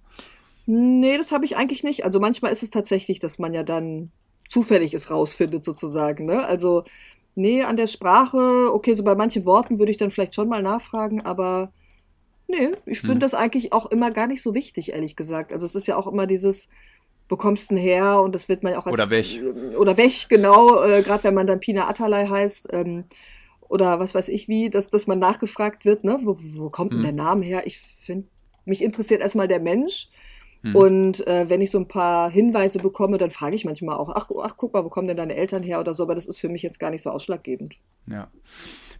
Nee, 0.65 1.17
das 1.17 1.31
habe 1.31 1.45
ich 1.45 1.55
eigentlich 1.57 1.83
nicht. 1.83 2.03
Also 2.03 2.19
manchmal 2.19 2.51
ist 2.51 2.63
es 2.63 2.69
tatsächlich, 2.69 3.19
dass 3.19 3.39
man 3.39 3.53
ja 3.53 3.63
dann 3.63 4.11
zufällig 4.47 4.93
es 4.93 5.11
rausfindet, 5.11 5.63
sozusagen. 5.63 6.25
Ne? 6.25 6.45
Also, 6.45 6.83
nee, 7.35 7.63
an 7.63 7.77
der 7.77 7.87
Sprache, 7.87 8.71
okay, 8.73 8.93
so 8.93 9.03
bei 9.03 9.15
manchen 9.15 9.45
Worten 9.45 9.79
würde 9.79 9.91
ich 9.91 9.97
dann 9.97 10.11
vielleicht 10.11 10.35
schon 10.35 10.49
mal 10.49 10.61
nachfragen, 10.61 11.21
aber 11.21 11.71
nee, 12.47 12.69
ich 12.85 12.99
finde 12.99 13.13
hm. 13.13 13.19
das 13.19 13.33
eigentlich 13.33 13.73
auch 13.73 13.85
immer 13.87 14.11
gar 14.11 14.27
nicht 14.27 14.41
so 14.41 14.53
wichtig, 14.53 14.93
ehrlich 14.93 15.15
gesagt. 15.15 15.51
Also 15.51 15.65
es 15.65 15.75
ist 15.75 15.87
ja 15.87 15.97
auch 15.97 16.07
immer 16.07 16.27
dieses, 16.27 16.69
wo 17.29 17.35
kommst 17.35 17.71
du 17.71 17.75
denn 17.75 17.83
her? 17.83 18.21
Und 18.21 18.35
das 18.35 18.49
wird 18.49 18.63
man 18.63 18.73
ja 18.73 18.79
auch 18.79 18.85
als. 18.85 18.93
Oder 18.93 19.09
weg. 19.09 19.41
Oder 19.77 19.97
weg, 19.97 20.27
genau. 20.29 20.83
Äh, 20.83 21.01
Gerade 21.01 21.23
wenn 21.25 21.33
man 21.33 21.47
dann 21.47 21.59
Pina 21.59 21.87
Atalay 21.87 22.27
heißt. 22.27 22.69
Ähm, 22.71 23.05
oder 23.69 23.99
was 23.99 24.15
weiß 24.15 24.29
ich 24.29 24.47
wie, 24.47 24.69
dass, 24.69 24.89
dass 24.89 25.07
man 25.07 25.19
nachgefragt 25.19 25.83
wird, 25.85 26.03
ne? 26.03 26.19
Wo, 26.23 26.37
wo 26.39 26.69
kommt 26.69 26.93
denn 26.93 26.99
hm. 26.99 27.05
der 27.05 27.13
Name 27.13 27.45
her? 27.45 27.63
Ich 27.65 27.79
finde, 27.79 28.27
mich 28.65 28.81
interessiert 28.81 29.21
erstmal 29.21 29.47
der 29.47 29.59
Mensch. 29.59 30.09
Hm. 30.63 30.75
Und 30.75 31.27
äh, 31.27 31.49
wenn 31.49 31.61
ich 31.61 31.71
so 31.71 31.77
ein 31.77 31.87
paar 31.87 32.31
Hinweise 32.31 32.79
bekomme, 32.79 33.17
dann 33.17 33.29
frage 33.29 33.55
ich 33.55 33.65
manchmal 33.65 33.97
auch, 33.97 34.09
ach, 34.15 34.29
ach, 34.41 34.55
guck 34.57 34.73
mal, 34.73 34.83
wo 34.83 34.89
kommen 34.89 35.07
denn 35.07 35.17
deine 35.17 35.35
Eltern 35.35 35.63
her 35.63 35.79
oder 35.79 35.93
so, 35.93 36.03
aber 36.03 36.15
das 36.15 36.25
ist 36.25 36.39
für 36.39 36.49
mich 36.49 36.61
jetzt 36.61 36.79
gar 36.79 36.89
nicht 36.89 37.01
so 37.01 37.09
ausschlaggebend. 37.09 37.81
Ja. 38.07 38.29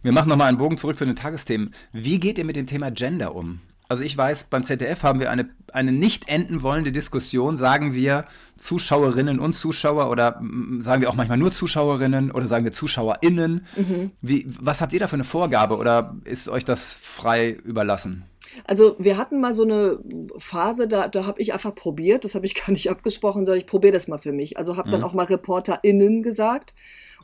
Wir 0.02 0.12
machen 0.12 0.28
nochmal 0.28 0.48
einen 0.48 0.58
Bogen 0.58 0.76
zurück 0.76 0.98
zu 0.98 1.04
den 1.04 1.16
Tagesthemen. 1.16 1.70
Wie 1.92 2.20
geht 2.20 2.38
ihr 2.38 2.44
mit 2.44 2.56
dem 2.56 2.66
Thema 2.66 2.90
Gender 2.90 3.34
um? 3.34 3.60
Also 3.90 4.02
ich 4.02 4.16
weiß, 4.16 4.44
beim 4.44 4.64
ZDF 4.64 5.02
haben 5.02 5.18
wir 5.18 5.30
eine, 5.30 5.48
eine 5.72 5.92
nicht 5.92 6.28
enden 6.28 6.62
wollende 6.62 6.92
Diskussion, 6.92 7.56
sagen 7.56 7.94
wir 7.94 8.26
Zuschauerinnen 8.58 9.38
und 9.38 9.54
Zuschauer 9.54 10.10
oder 10.10 10.42
sagen 10.78 11.00
wir 11.00 11.08
auch 11.08 11.14
manchmal 11.14 11.38
nur 11.38 11.52
Zuschauerinnen 11.52 12.30
oder 12.30 12.48
sagen 12.48 12.66
wir 12.66 12.72
ZuschauerInnen. 12.72 13.66
Mhm. 13.76 14.10
Wie, 14.20 14.46
was 14.60 14.82
habt 14.82 14.92
ihr 14.92 15.00
da 15.00 15.06
für 15.06 15.14
eine 15.14 15.24
Vorgabe 15.24 15.78
oder 15.78 16.14
ist 16.24 16.50
euch 16.50 16.66
das 16.66 16.92
frei 16.92 17.52
überlassen? 17.64 18.24
Also 18.66 18.94
wir 18.98 19.16
hatten 19.16 19.40
mal 19.40 19.54
so 19.54 19.62
eine 19.62 19.98
Phase, 20.36 20.86
da, 20.86 21.08
da 21.08 21.24
habe 21.24 21.40
ich 21.40 21.54
einfach 21.54 21.74
probiert, 21.74 22.26
das 22.26 22.34
habe 22.34 22.44
ich 22.44 22.54
gar 22.66 22.70
nicht 22.70 22.90
abgesprochen, 22.90 23.46
sondern 23.46 23.60
ich 23.60 23.66
probiere 23.66 23.94
das 23.94 24.06
mal 24.06 24.18
für 24.18 24.32
mich. 24.32 24.58
Also 24.58 24.76
habe 24.76 24.88
mhm. 24.88 24.92
dann 24.92 25.02
auch 25.02 25.14
mal 25.14 25.24
ReporterInnen 25.24 26.22
gesagt. 26.22 26.74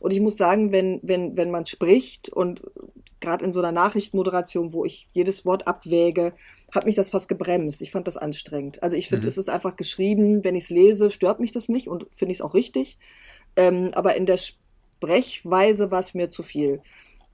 Und 0.04 0.12
ich 0.12 0.20
muss 0.20 0.36
sagen, 0.36 0.70
wenn, 0.70 1.00
wenn, 1.02 1.34
wenn 1.38 1.50
man 1.50 1.64
spricht 1.64 2.28
und 2.28 2.60
gerade 3.20 3.42
in 3.42 3.54
so 3.54 3.60
einer 3.60 3.72
Nachrichtenmoderation, 3.72 4.74
wo 4.74 4.84
ich 4.84 5.08
jedes 5.14 5.46
Wort 5.46 5.66
abwäge, 5.66 6.34
hat 6.74 6.84
mich 6.84 6.94
das 6.94 7.08
fast 7.08 7.26
gebremst. 7.26 7.80
Ich 7.80 7.90
fand 7.90 8.06
das 8.06 8.18
anstrengend. 8.18 8.82
Also 8.82 8.98
ich 8.98 9.08
finde, 9.08 9.24
mhm. 9.24 9.28
es 9.28 9.38
ist 9.38 9.48
einfach 9.48 9.76
geschrieben, 9.76 10.44
wenn 10.44 10.56
ich 10.56 10.64
es 10.64 10.68
lese, 10.68 11.10
stört 11.10 11.40
mich 11.40 11.52
das 11.52 11.70
nicht 11.70 11.88
und 11.88 12.06
finde 12.12 12.32
ich 12.32 12.36
es 12.36 12.42
auch 12.42 12.52
richtig. 12.52 12.98
Ähm, 13.56 13.92
aber 13.94 14.14
in 14.14 14.26
der 14.26 14.36
Sprechweise 14.36 15.90
war 15.90 16.00
es 16.00 16.12
mir 16.12 16.28
zu 16.28 16.42
viel. 16.42 16.82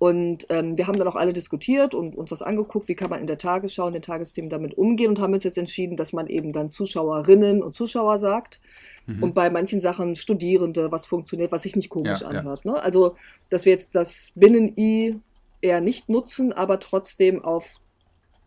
Und 0.01 0.47
ähm, 0.49 0.79
wir 0.79 0.87
haben 0.87 0.97
dann 0.97 1.07
auch 1.07 1.15
alle 1.15 1.35
diskutiert 1.35 1.95
und 1.95 2.17
uns 2.17 2.31
das 2.31 2.41
angeguckt, 2.41 2.89
wie 2.89 2.95
kann 2.95 3.11
man 3.11 3.21
in 3.21 3.27
der 3.27 3.37
Tagesschau 3.37 3.85
und 3.85 3.93
den 3.93 4.01
Tagesthemen 4.01 4.49
damit 4.49 4.73
umgehen 4.79 5.11
und 5.11 5.21
haben 5.21 5.35
uns 5.35 5.45
jetzt 5.45 5.59
entschieden, 5.59 5.99
dass 5.99 6.15
man 6.15 6.27
eben 6.27 6.53
dann 6.53 6.71
Zuschauerinnen 6.71 7.63
und 7.63 7.75
Zuschauer 7.75 8.17
sagt. 8.17 8.61
Mhm. 9.05 9.23
Und 9.23 9.35
bei 9.35 9.51
manchen 9.51 9.79
Sachen 9.79 10.17
Studierende, 10.17 10.91
was 10.91 11.05
funktioniert, 11.05 11.53
was 11.53 11.65
sich 11.65 11.77
nicht 11.77 11.91
komisch 11.91 12.23
ja, 12.23 12.29
anhört. 12.29 12.65
Ja. 12.65 12.73
Ne? 12.73 12.83
Also, 12.83 13.17
dass 13.51 13.67
wir 13.67 13.73
jetzt 13.73 13.95
das 13.95 14.33
Binnen-I 14.37 15.21
eher 15.61 15.83
nicht 15.83 16.09
nutzen, 16.09 16.55
aber 16.55 16.81
trotzdem 16.81 17.45
auf 17.45 17.77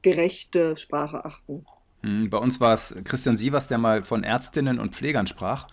gerechte 0.01 0.75
Sprache 0.75 1.23
achten. 1.23 1.67
Hm, 2.01 2.31
bei 2.31 2.39
uns 2.39 2.61
war 2.61 2.73
es 2.73 2.95
Christian 3.03 3.37
Sievers, 3.37 3.67
der 3.67 3.77
mal 3.77 4.01
von 4.01 4.23
Ärztinnen 4.23 4.79
und 4.79 4.95
Pflegern 4.95 5.27
sprach. 5.27 5.67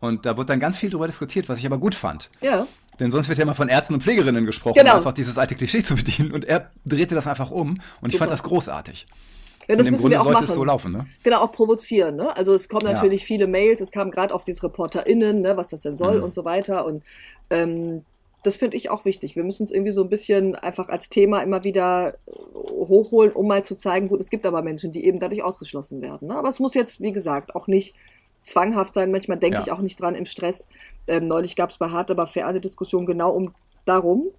Und 0.00 0.26
da 0.26 0.36
wurde 0.36 0.46
dann 0.46 0.60
ganz 0.60 0.76
viel 0.76 0.90
darüber 0.90 1.06
diskutiert, 1.06 1.48
was 1.48 1.60
ich 1.60 1.66
aber 1.66 1.78
gut 1.78 1.94
fand. 1.94 2.30
Ja. 2.40 2.66
Denn 3.00 3.10
sonst 3.10 3.28
wird 3.28 3.38
ja 3.38 3.42
immer 3.42 3.54
von 3.54 3.68
Ärzten 3.68 3.94
und 3.94 4.02
Pflegerinnen 4.02 4.46
gesprochen, 4.46 4.78
genau. 4.78 4.92
um 4.92 4.98
einfach 4.98 5.12
dieses 5.12 5.38
alte 5.38 5.54
Klischee 5.54 5.82
zu 5.82 5.94
bedienen. 5.94 6.32
Und 6.32 6.44
er 6.44 6.70
drehte 6.84 7.14
das 7.14 7.26
einfach 7.26 7.50
um 7.50 7.70
und 7.70 7.78
Super. 7.78 8.08
ich 8.08 8.16
fand 8.18 8.30
das 8.30 8.42
großartig. 8.42 9.06
Ja, 9.68 9.76
das 9.76 9.86
und 9.86 9.94
im 9.94 10.00
Grunde 10.00 10.18
sollte 10.18 10.32
machen. 10.32 10.44
es 10.44 10.54
so 10.54 10.64
laufen, 10.64 10.92
ne? 10.92 11.06
Genau, 11.22 11.38
auch 11.38 11.52
provozieren, 11.52 12.16
ne? 12.16 12.36
Also 12.36 12.54
es 12.54 12.68
kommen 12.68 12.84
natürlich 12.84 13.22
ja. 13.22 13.26
viele 13.26 13.46
Mails, 13.46 13.80
es 13.80 13.90
kamen 13.90 14.10
gerade 14.10 14.34
auf 14.34 14.44
diese 14.44 14.62
ReporterInnen, 14.64 15.40
ne, 15.40 15.56
was 15.56 15.70
das 15.70 15.80
denn 15.80 15.96
soll 15.96 16.18
mhm. 16.18 16.24
und 16.24 16.34
so 16.34 16.44
weiter. 16.44 16.84
Und 16.84 17.02
ähm, 17.48 18.04
das 18.42 18.58
finde 18.58 18.76
ich 18.76 18.90
auch 18.90 19.06
wichtig. 19.06 19.36
Wir 19.36 19.44
müssen 19.44 19.64
es 19.64 19.70
irgendwie 19.70 19.92
so 19.92 20.02
ein 20.02 20.10
bisschen 20.10 20.54
einfach 20.54 20.90
als 20.90 21.08
Thema 21.08 21.42
immer 21.42 21.64
wieder 21.64 22.14
hochholen, 22.54 23.32
um 23.32 23.48
mal 23.48 23.64
zu 23.64 23.74
zeigen, 23.74 24.08
gut, 24.08 24.20
es 24.20 24.28
gibt 24.28 24.44
aber 24.44 24.60
Menschen, 24.60 24.92
die 24.92 25.06
eben 25.06 25.18
dadurch 25.18 25.42
ausgeschlossen 25.42 26.02
werden. 26.02 26.28
Ne? 26.28 26.36
Aber 26.36 26.48
es 26.48 26.60
muss 26.60 26.74
jetzt, 26.74 27.00
wie 27.00 27.12
gesagt, 27.12 27.54
auch 27.54 27.66
nicht 27.66 27.94
zwanghaft 28.44 28.94
sein. 28.94 29.10
Manchmal 29.10 29.38
denke 29.38 29.56
ja. 29.56 29.62
ich 29.62 29.72
auch 29.72 29.80
nicht 29.80 30.00
dran 30.00 30.14
im 30.14 30.24
Stress. 30.24 30.68
Ähm, 31.06 31.26
neulich 31.26 31.56
gab 31.56 31.70
es 31.70 31.78
bei 31.78 31.90
Hart 31.90 32.10
aber 32.10 32.26
fair 32.26 32.46
eine 32.46 32.60
Diskussion 32.60 33.06
genau 33.06 33.30
um 33.32 33.54
darum, 33.84 34.30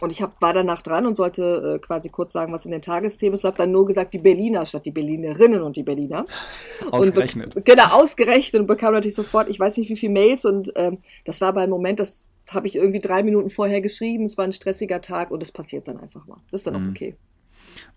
und 0.00 0.10
ich 0.12 0.22
hab, 0.22 0.40
war 0.40 0.54
danach 0.54 0.80
dran 0.80 1.06
und 1.06 1.14
sollte 1.14 1.76
äh, 1.76 1.78
quasi 1.78 2.08
kurz 2.08 2.32
sagen, 2.32 2.52
was 2.52 2.64
in 2.64 2.70
den 2.70 2.80
Tagesthemen 2.80 3.34
ist. 3.34 3.40
Ich 3.40 3.44
habe 3.44 3.58
dann 3.58 3.70
nur 3.70 3.86
gesagt, 3.86 4.14
die 4.14 4.18
Berliner 4.18 4.64
statt 4.64 4.86
die 4.86 4.90
Berlinerinnen 4.90 5.60
und 5.60 5.76
die 5.76 5.82
Berliner. 5.82 6.24
Ausgerechnet. 6.90 7.56
Und 7.56 7.64
genau, 7.66 7.84
ausgerechnet 7.90 8.60
und 8.60 8.66
bekam 8.66 8.94
natürlich 8.94 9.14
sofort, 9.14 9.48
ich 9.48 9.60
weiß 9.60 9.76
nicht 9.76 9.90
wie 9.90 9.96
viele 9.96 10.12
Mails. 10.12 10.46
Und 10.46 10.72
ähm, 10.76 10.98
das 11.24 11.40
war 11.42 11.48
aber 11.48 11.60
ein 11.60 11.70
Moment, 11.70 12.00
das 12.00 12.24
habe 12.50 12.66
ich 12.66 12.76
irgendwie 12.76 12.98
drei 12.98 13.22
Minuten 13.22 13.50
vorher 13.50 13.82
geschrieben. 13.82 14.24
Es 14.24 14.38
war 14.38 14.46
ein 14.46 14.52
stressiger 14.52 15.02
Tag 15.02 15.30
und 15.30 15.42
es 15.42 15.52
passiert 15.52 15.86
dann 15.86 15.98
einfach 15.98 16.26
mal. 16.26 16.38
Das 16.50 16.60
ist 16.60 16.66
dann 16.66 16.80
mhm. 16.80 16.86
auch 16.86 16.90
okay. 16.90 17.16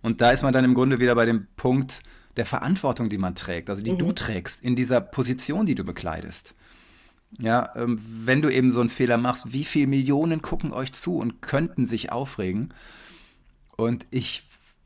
Und 0.01 0.19
da 0.19 0.31
ist 0.31 0.43
man 0.43 0.51
dann 0.51 0.65
im 0.65 0.73
Grunde 0.73 0.99
wieder 0.99 1.15
bei 1.15 1.25
dem 1.25 1.47
Punkt 1.55 2.01
der 2.37 2.45
Verantwortung, 2.45 3.09
die 3.09 3.17
man 3.17 3.35
trägt, 3.35 3.69
also 3.69 3.81
die 3.81 3.93
mhm. 3.93 3.99
du 3.99 4.11
trägst 4.11 4.63
in 4.63 4.75
dieser 4.75 5.01
Position, 5.01 5.65
die 5.65 5.75
du 5.75 5.83
bekleidest. 5.83 6.55
Ja, 7.39 7.71
ähm, 7.75 7.99
wenn 8.25 8.41
du 8.41 8.49
eben 8.49 8.71
so 8.71 8.79
einen 8.79 8.89
Fehler 8.89 9.17
machst, 9.17 9.53
wie 9.53 9.63
viele 9.63 9.87
Millionen 9.87 10.41
gucken 10.41 10.71
euch 10.71 10.93
zu 10.93 11.17
und 11.17 11.41
könnten 11.41 11.85
sich 11.85 12.11
aufregen? 12.11 12.73
Und 13.75 14.05
ich 14.11 14.43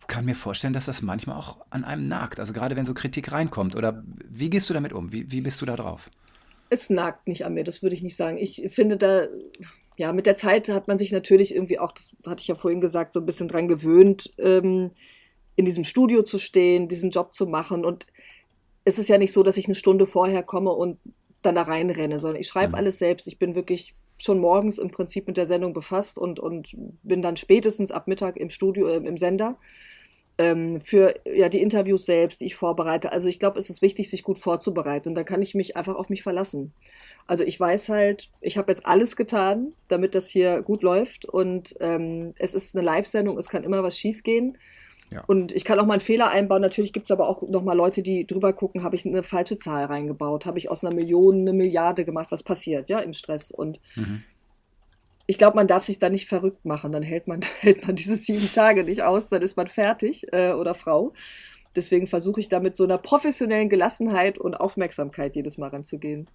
kann 0.07 0.25
mir 0.25 0.35
vorstellen, 0.35 0.73
dass 0.73 0.85
das 0.85 1.01
manchmal 1.01 1.35
auch 1.35 1.57
an 1.69 1.83
einem 1.83 2.07
nagt. 2.07 2.39
Also 2.39 2.53
gerade 2.53 2.75
wenn 2.75 2.85
so 2.85 2.93
Kritik 2.93 3.31
reinkommt. 3.31 3.75
Oder 3.75 4.03
wie 4.29 4.49
gehst 4.49 4.69
du 4.69 4.73
damit 4.73 4.93
um? 4.93 5.11
Wie, 5.11 5.29
wie 5.31 5.41
bist 5.41 5.61
du 5.61 5.65
da 5.65 5.75
drauf? 5.75 6.09
Es 6.69 6.89
nagt 6.89 7.27
nicht 7.27 7.45
an 7.45 7.53
mir, 7.53 7.63
das 7.63 7.81
würde 7.81 7.95
ich 7.95 8.01
nicht 8.01 8.15
sagen. 8.15 8.37
Ich 8.37 8.63
finde 8.69 8.97
da, 8.97 9.27
ja, 9.97 10.13
mit 10.13 10.25
der 10.25 10.35
Zeit 10.35 10.69
hat 10.69 10.87
man 10.87 10.97
sich 10.97 11.11
natürlich 11.11 11.53
irgendwie 11.53 11.79
auch, 11.79 11.91
das 11.91 12.15
hatte 12.25 12.41
ich 12.41 12.47
ja 12.47 12.55
vorhin 12.55 12.81
gesagt, 12.81 13.13
so 13.13 13.19
ein 13.19 13.25
bisschen 13.25 13.47
dran 13.47 13.67
gewöhnt, 13.67 14.33
ähm, 14.37 14.91
in 15.57 15.65
diesem 15.65 15.83
Studio 15.83 16.23
zu 16.23 16.37
stehen, 16.37 16.87
diesen 16.87 17.09
Job 17.09 17.33
zu 17.33 17.45
machen. 17.45 17.83
Und 17.83 18.07
es 18.85 18.97
ist 18.97 19.09
ja 19.09 19.17
nicht 19.17 19.33
so, 19.33 19.43
dass 19.43 19.57
ich 19.57 19.65
eine 19.65 19.75
Stunde 19.75 20.07
vorher 20.07 20.43
komme 20.43 20.71
und 20.71 20.97
dann 21.41 21.55
da 21.55 21.63
reinrenne, 21.63 22.19
sondern 22.19 22.39
ich 22.39 22.47
schreibe 22.47 22.69
mhm. 22.69 22.75
alles 22.75 22.99
selbst. 22.99 23.27
Ich 23.27 23.37
bin 23.37 23.55
wirklich 23.55 23.93
schon 24.17 24.39
morgens 24.39 24.77
im 24.77 24.89
Prinzip 24.89 25.27
mit 25.27 25.35
der 25.35 25.45
Sendung 25.45 25.73
befasst 25.73 26.17
und, 26.17 26.39
und 26.39 26.69
bin 27.03 27.21
dann 27.21 27.35
spätestens 27.35 27.91
ab 27.91 28.07
Mittag 28.07 28.37
im 28.37 28.49
Studio, 28.49 28.87
äh, 28.87 28.95
im 28.97 29.17
Sender 29.17 29.57
ähm, 30.37 30.79
für 30.81 31.15
ja, 31.25 31.49
die 31.49 31.61
Interviews 31.61 32.05
selbst, 32.05 32.41
die 32.41 32.45
ich 32.45 32.55
vorbereite. 32.55 33.11
Also 33.11 33.27
ich 33.27 33.39
glaube, 33.39 33.59
es 33.59 33.69
ist 33.69 33.81
wichtig, 33.81 34.09
sich 34.09 34.23
gut 34.23 34.39
vorzubereiten 34.39 35.09
und 35.09 35.15
dann 35.15 35.25
kann 35.25 35.41
ich 35.41 35.55
mich 35.55 35.75
einfach 35.75 35.95
auf 35.95 36.09
mich 36.09 36.23
verlassen. 36.23 36.73
Also 37.25 37.43
ich 37.43 37.59
weiß 37.59 37.89
halt, 37.89 38.29
ich 38.41 38.57
habe 38.57 38.71
jetzt 38.71 38.85
alles 38.85 39.15
getan, 39.15 39.73
damit 39.87 40.15
das 40.15 40.27
hier 40.29 40.61
gut 40.61 40.83
läuft 40.83 41.25
und 41.25 41.75
ähm, 41.79 42.33
es 42.37 42.53
ist 42.53 42.75
eine 42.75 42.85
Live-Sendung, 42.85 43.37
es 43.37 43.49
kann 43.49 43.63
immer 43.63 43.83
was 43.83 43.97
schiefgehen. 43.97 44.57
Ja. 45.09 45.23
Und 45.27 45.51
ich 45.53 45.63
kann 45.63 45.79
auch 45.79 45.85
mal 45.85 45.93
einen 45.93 46.01
Fehler 46.01 46.29
einbauen. 46.29 46.61
Natürlich 46.61 46.91
gibt 46.91 47.05
es 47.05 47.11
aber 47.11 47.29
auch 47.29 47.41
noch 47.43 47.63
mal 47.63 47.75
Leute, 47.75 48.01
die 48.01 48.27
drüber 48.27 48.53
gucken, 48.53 48.83
habe 48.83 48.95
ich 48.95 49.05
eine 49.05 49.23
falsche 49.23 49.57
Zahl 49.57 49.85
reingebaut, 49.85 50.45
habe 50.45 50.57
ich 50.57 50.69
aus 50.69 50.83
einer 50.83 50.93
Million 50.93 51.41
eine 51.41 51.53
Milliarde 51.53 52.03
gemacht, 52.03 52.27
was 52.31 52.43
passiert, 52.43 52.89
ja, 52.89 52.99
im 52.99 53.13
Stress. 53.13 53.51
Und 53.51 53.79
mhm. 53.95 54.23
ich 55.25 55.37
glaube, 55.37 55.55
man 55.55 55.67
darf 55.67 55.83
sich 55.83 55.99
da 55.99 56.09
nicht 56.09 56.27
verrückt 56.27 56.65
machen. 56.65 56.91
Dann 56.91 57.03
hält 57.03 57.27
man, 57.27 57.39
hält 57.59 57.87
man 57.87 57.95
diese 57.95 58.17
sieben 58.17 58.51
Tage 58.51 58.83
nicht 58.83 59.03
aus, 59.03 59.29
dann 59.29 59.41
ist 59.41 59.55
man 59.55 59.67
fertig 59.67 60.25
äh, 60.33 60.51
oder 60.51 60.75
Frau. 60.75 61.13
Deswegen 61.75 62.07
versuche 62.07 62.39
ich 62.39 62.49
da 62.49 62.59
mit 62.59 62.75
so 62.75 62.83
einer 62.83 62.97
professionellen 62.97 63.69
Gelassenheit 63.69 64.37
und 64.39 64.55
Aufmerksamkeit 64.55 65.35
jedes 65.35 65.57
Mal 65.57 65.69
ranzugehen. 65.69 66.27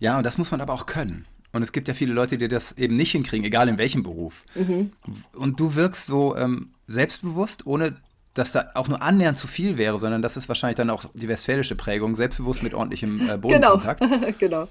Ja, 0.00 0.16
und 0.16 0.24
das 0.24 0.38
muss 0.38 0.50
man 0.50 0.60
aber 0.60 0.72
auch 0.72 0.86
können. 0.86 1.26
Und 1.52 1.62
es 1.62 1.72
gibt 1.72 1.88
ja 1.88 1.94
viele 1.94 2.12
Leute, 2.12 2.38
die 2.38 2.48
das 2.48 2.72
eben 2.72 2.96
nicht 2.96 3.12
hinkriegen, 3.12 3.44
egal 3.44 3.68
in 3.68 3.78
welchem 3.78 4.02
Beruf. 4.02 4.44
Mhm. 4.54 4.92
Und 5.34 5.60
du 5.60 5.74
wirkst 5.74 6.06
so 6.06 6.36
ähm, 6.36 6.70
selbstbewusst, 6.86 7.66
ohne 7.66 7.96
dass 8.38 8.52
da 8.52 8.70
auch 8.74 8.88
nur 8.88 9.02
annähernd 9.02 9.38
zu 9.38 9.46
viel 9.46 9.78
wäre, 9.78 9.98
sondern 9.98 10.22
das 10.22 10.36
ist 10.36 10.48
wahrscheinlich 10.48 10.76
dann 10.76 10.90
auch 10.90 11.06
die 11.14 11.28
westfälische 11.28 11.74
Prägung, 11.74 12.14
selbstbewusst 12.14 12.62
mit 12.62 12.74
ordentlichem 12.74 13.20
äh, 13.20 13.38
genau. 13.38 13.38
Bodenkontakt. 13.38 14.00
Genau. 14.38 14.68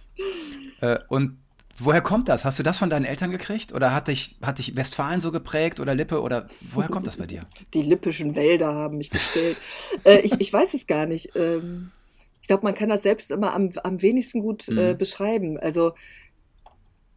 genau. 0.80 0.98
Und 1.08 1.38
woher 1.78 2.02
kommt 2.02 2.30
das? 2.30 2.46
Hast 2.46 2.60
du 2.60 2.64
das 2.64 2.78
von 2.78 2.90
deinen 2.90 3.06
Eltern 3.06 3.32
gekriegt? 3.32 3.74
Oder 3.74 3.94
hat 3.94 4.08
dich, 4.08 4.38
hat 4.42 4.60
dich 4.60 4.76
Westfalen 4.76 5.22
so 5.22 5.32
geprägt 5.32 5.80
oder 5.80 5.96
Lippe? 5.96 6.22
Oder 6.22 6.48
woher 6.72 6.90
kommt 6.90 7.08
das 7.08 7.18
bei 7.18 7.26
dir? 7.26 7.46
Die 7.74 7.82
lippischen 7.82 8.36
Wälder 8.36 8.74
haben 8.74 8.98
mich 8.98 9.10
gestellt. 9.10 9.58
äh, 10.04 10.20
ich, 10.20 10.40
ich 10.40 10.52
weiß 10.52 10.74
es 10.74 10.88
gar 10.88 11.06
nicht. 11.06 11.36
Ähm, 11.36 11.92
ich 12.42 12.48
glaube, 12.48 12.64
man 12.64 12.76
kann 12.76 12.90
das 12.90 13.04
selbst 13.04 13.32
immer 13.32 13.54
am, 13.54 13.72
am 13.84 14.02
wenigsten 14.02 14.42
gut 14.42 14.68
äh, 14.68 14.94
mhm. 14.94 14.98
beschreiben. 14.98 15.58
Also 15.58 15.94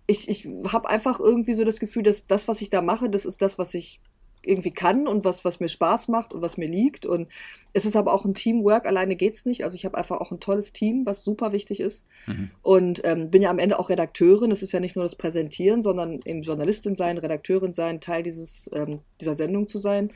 ich, 0.07 0.29
ich 0.29 0.49
habe 0.73 0.89
einfach 0.89 1.21
irgendwie 1.21 1.55
so 1.55 1.65
das 1.65 1.81
Gefühl, 1.81 2.03
dass 2.03 2.27
das, 2.27 2.49
was 2.49 2.63
ich 2.63 2.71
da 2.71 2.81
mache, 2.81 3.11
das 3.11 3.27
ist 3.27 3.43
das, 3.43 3.59
was 3.59 3.75
ich 3.75 4.01
irgendwie 4.43 4.71
kann 4.71 5.09
und 5.09 5.25
was, 5.25 5.45
was 5.45 5.61
mir 5.61 5.69
Spaß 5.69 6.09
macht 6.09 6.33
und 6.33 6.43
was 6.43 6.57
mir 6.57 6.69
liegt. 6.69 7.07
Und 7.07 7.29
es 7.73 7.85
ist 7.85 7.97
aber 7.97 8.13
auch 8.13 8.25
ein 8.25 8.35
Teamwork, 8.35 8.87
alleine 8.87 9.17
geht's 9.17 9.45
nicht. 9.45 9.65
Also 9.65 9.75
ich 9.75 9.85
habe 9.85 9.99
einfach 9.99 10.21
auch 10.21 10.33
ein 10.33 10.41
tolles 10.41 10.73
Team, 10.73 11.07
was 11.07 11.23
super 11.23 11.53
wichtig 11.53 11.81
ist. 11.81 12.07
Mhm. 12.27 12.51
Und 12.63 13.01
ähm, 13.05 13.31
bin 13.31 13.43
ja 13.43 13.51
am 13.51 13.59
Ende 13.59 13.79
auch 13.79 13.91
Redakteurin. 13.91 14.51
Es 14.51 14.63
ist 14.63 14.73
ja 14.73 14.81
nicht 14.81 14.97
nur 14.97 15.05
das 15.05 15.17
Präsentieren, 15.17 15.83
sondern 15.83 16.21
eben 16.25 16.43
Journalistin 16.43 16.95
sein, 16.95 17.19
Redakteurin 17.19 17.73
sein, 17.73 18.01
Teil 18.01 18.23
dieses, 18.23 18.71
ähm, 18.73 19.01
dieser 19.21 19.35
Sendung 19.35 19.67
zu 19.67 19.79
sein. 19.79 20.13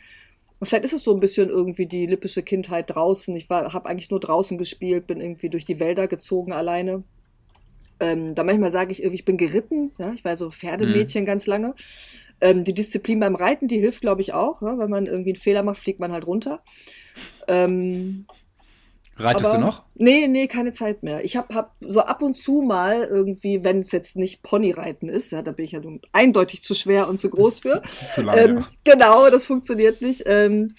Und 0.61 0.67
vielleicht 0.67 0.85
ist 0.85 0.93
es 0.93 1.03
so 1.03 1.13
ein 1.13 1.21
bisschen 1.21 1.49
irgendwie 1.49 1.87
die 1.87 2.07
lippische 2.07 2.45
Kindheit 2.45 2.95
draußen. 2.95 3.35
Ich 3.35 3.51
habe 3.51 3.87
eigentlich 3.87 4.11
nur 4.11 4.21
draußen 4.21 4.59
gespielt, 4.59 5.09
bin 5.09 5.21
irgendwie 5.21 5.51
durch 5.51 5.65
die 5.65 5.81
Wälder 5.81 6.07
gezogen 6.07 6.53
alleine. 6.53 7.03
Ähm, 8.03 8.35
da 8.35 8.43
manchmal 8.43 8.73
sage 8.73 8.91
ich 8.91 9.01
irgendwie, 9.01 9.17
ich 9.17 9.25
bin 9.25 9.37
geritten. 9.37 9.93
Ja? 9.99 10.13
Ich 10.13 10.25
war 10.25 10.37
so 10.37 10.51
Pferdemädchen 10.51 11.23
mhm. 11.23 11.27
ganz 11.27 11.47
lange. 11.47 11.75
Ähm, 12.41 12.65
die 12.65 12.75
Disziplin 12.75 13.21
beim 13.21 13.37
Reiten, 13.37 13.69
die 13.69 13.79
hilft, 13.79 14.01
glaube 14.01 14.21
ich, 14.21 14.35
auch. 14.35 14.61
Ja? 14.61 14.77
Wenn 14.77 14.91
man 14.91 15.07
irgendwie 15.07 15.31
einen 15.31 15.41
Fehler 15.41 15.63
macht, 15.63 15.79
fliegt 15.79 16.01
man 16.01 16.11
halt 16.11 16.27
runter. 16.27 16.63
Ähm, 17.47 18.27
Reitest 19.17 19.45
aber, 19.45 19.59
du 19.59 19.65
noch? 19.65 19.85
Nee, 19.95 20.27
nee, 20.27 20.49
keine 20.49 20.73
Zeit 20.73 21.05
mehr. 21.05 21.25
Ich 21.25 21.37
habe 21.37 21.55
hab 21.55 21.77
so 21.81 22.01
ab 22.01 22.23
und 22.23 22.35
zu 22.35 22.63
mal 22.63 23.05
irgendwie, 23.05 23.63
wenn 23.63 23.79
es 23.79 23.93
jetzt 23.93 24.17
nicht 24.17 24.43
Ponyreiten 24.43 25.09
ist, 25.09 25.31
ja, 25.31 25.43
da 25.43 25.53
bin 25.53 25.65
ich 25.65 25.73
ja 25.73 25.81
nun 25.81 26.01
eindeutig 26.11 26.63
zu 26.63 26.75
schwer 26.75 27.09
und 27.09 27.19
zu 27.19 27.31
groß 27.31 27.61
für. 27.61 27.83
zu 28.11 28.23
lange. 28.23 28.41
Ähm, 28.41 28.65
genau, 28.83 29.31
das 29.31 29.47
funktioniert 29.47 30.01
nicht. 30.01 30.25
Ähm, 30.27 30.75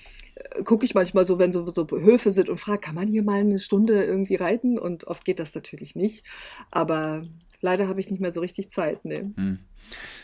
gucke 0.63 0.85
ich 0.85 0.93
manchmal 0.93 1.25
so, 1.25 1.39
wenn 1.39 1.51
so, 1.51 1.67
so 1.67 1.87
Höfe 1.89 2.31
sind 2.31 2.49
und 2.49 2.57
frage, 2.57 2.79
kann 2.79 2.95
man 2.95 3.07
hier 3.07 3.23
mal 3.23 3.39
eine 3.39 3.59
Stunde 3.59 4.03
irgendwie 4.03 4.35
reiten? 4.35 4.77
Und 4.77 5.05
oft 5.05 5.25
geht 5.25 5.39
das 5.39 5.53
natürlich 5.55 5.95
nicht. 5.95 6.23
Aber 6.71 7.23
leider 7.61 7.87
habe 7.87 7.99
ich 7.99 8.09
nicht 8.09 8.19
mehr 8.19 8.33
so 8.33 8.41
richtig 8.41 8.69
Zeit. 8.69 9.05
Nee. 9.05 9.25
Hm. 9.35 9.59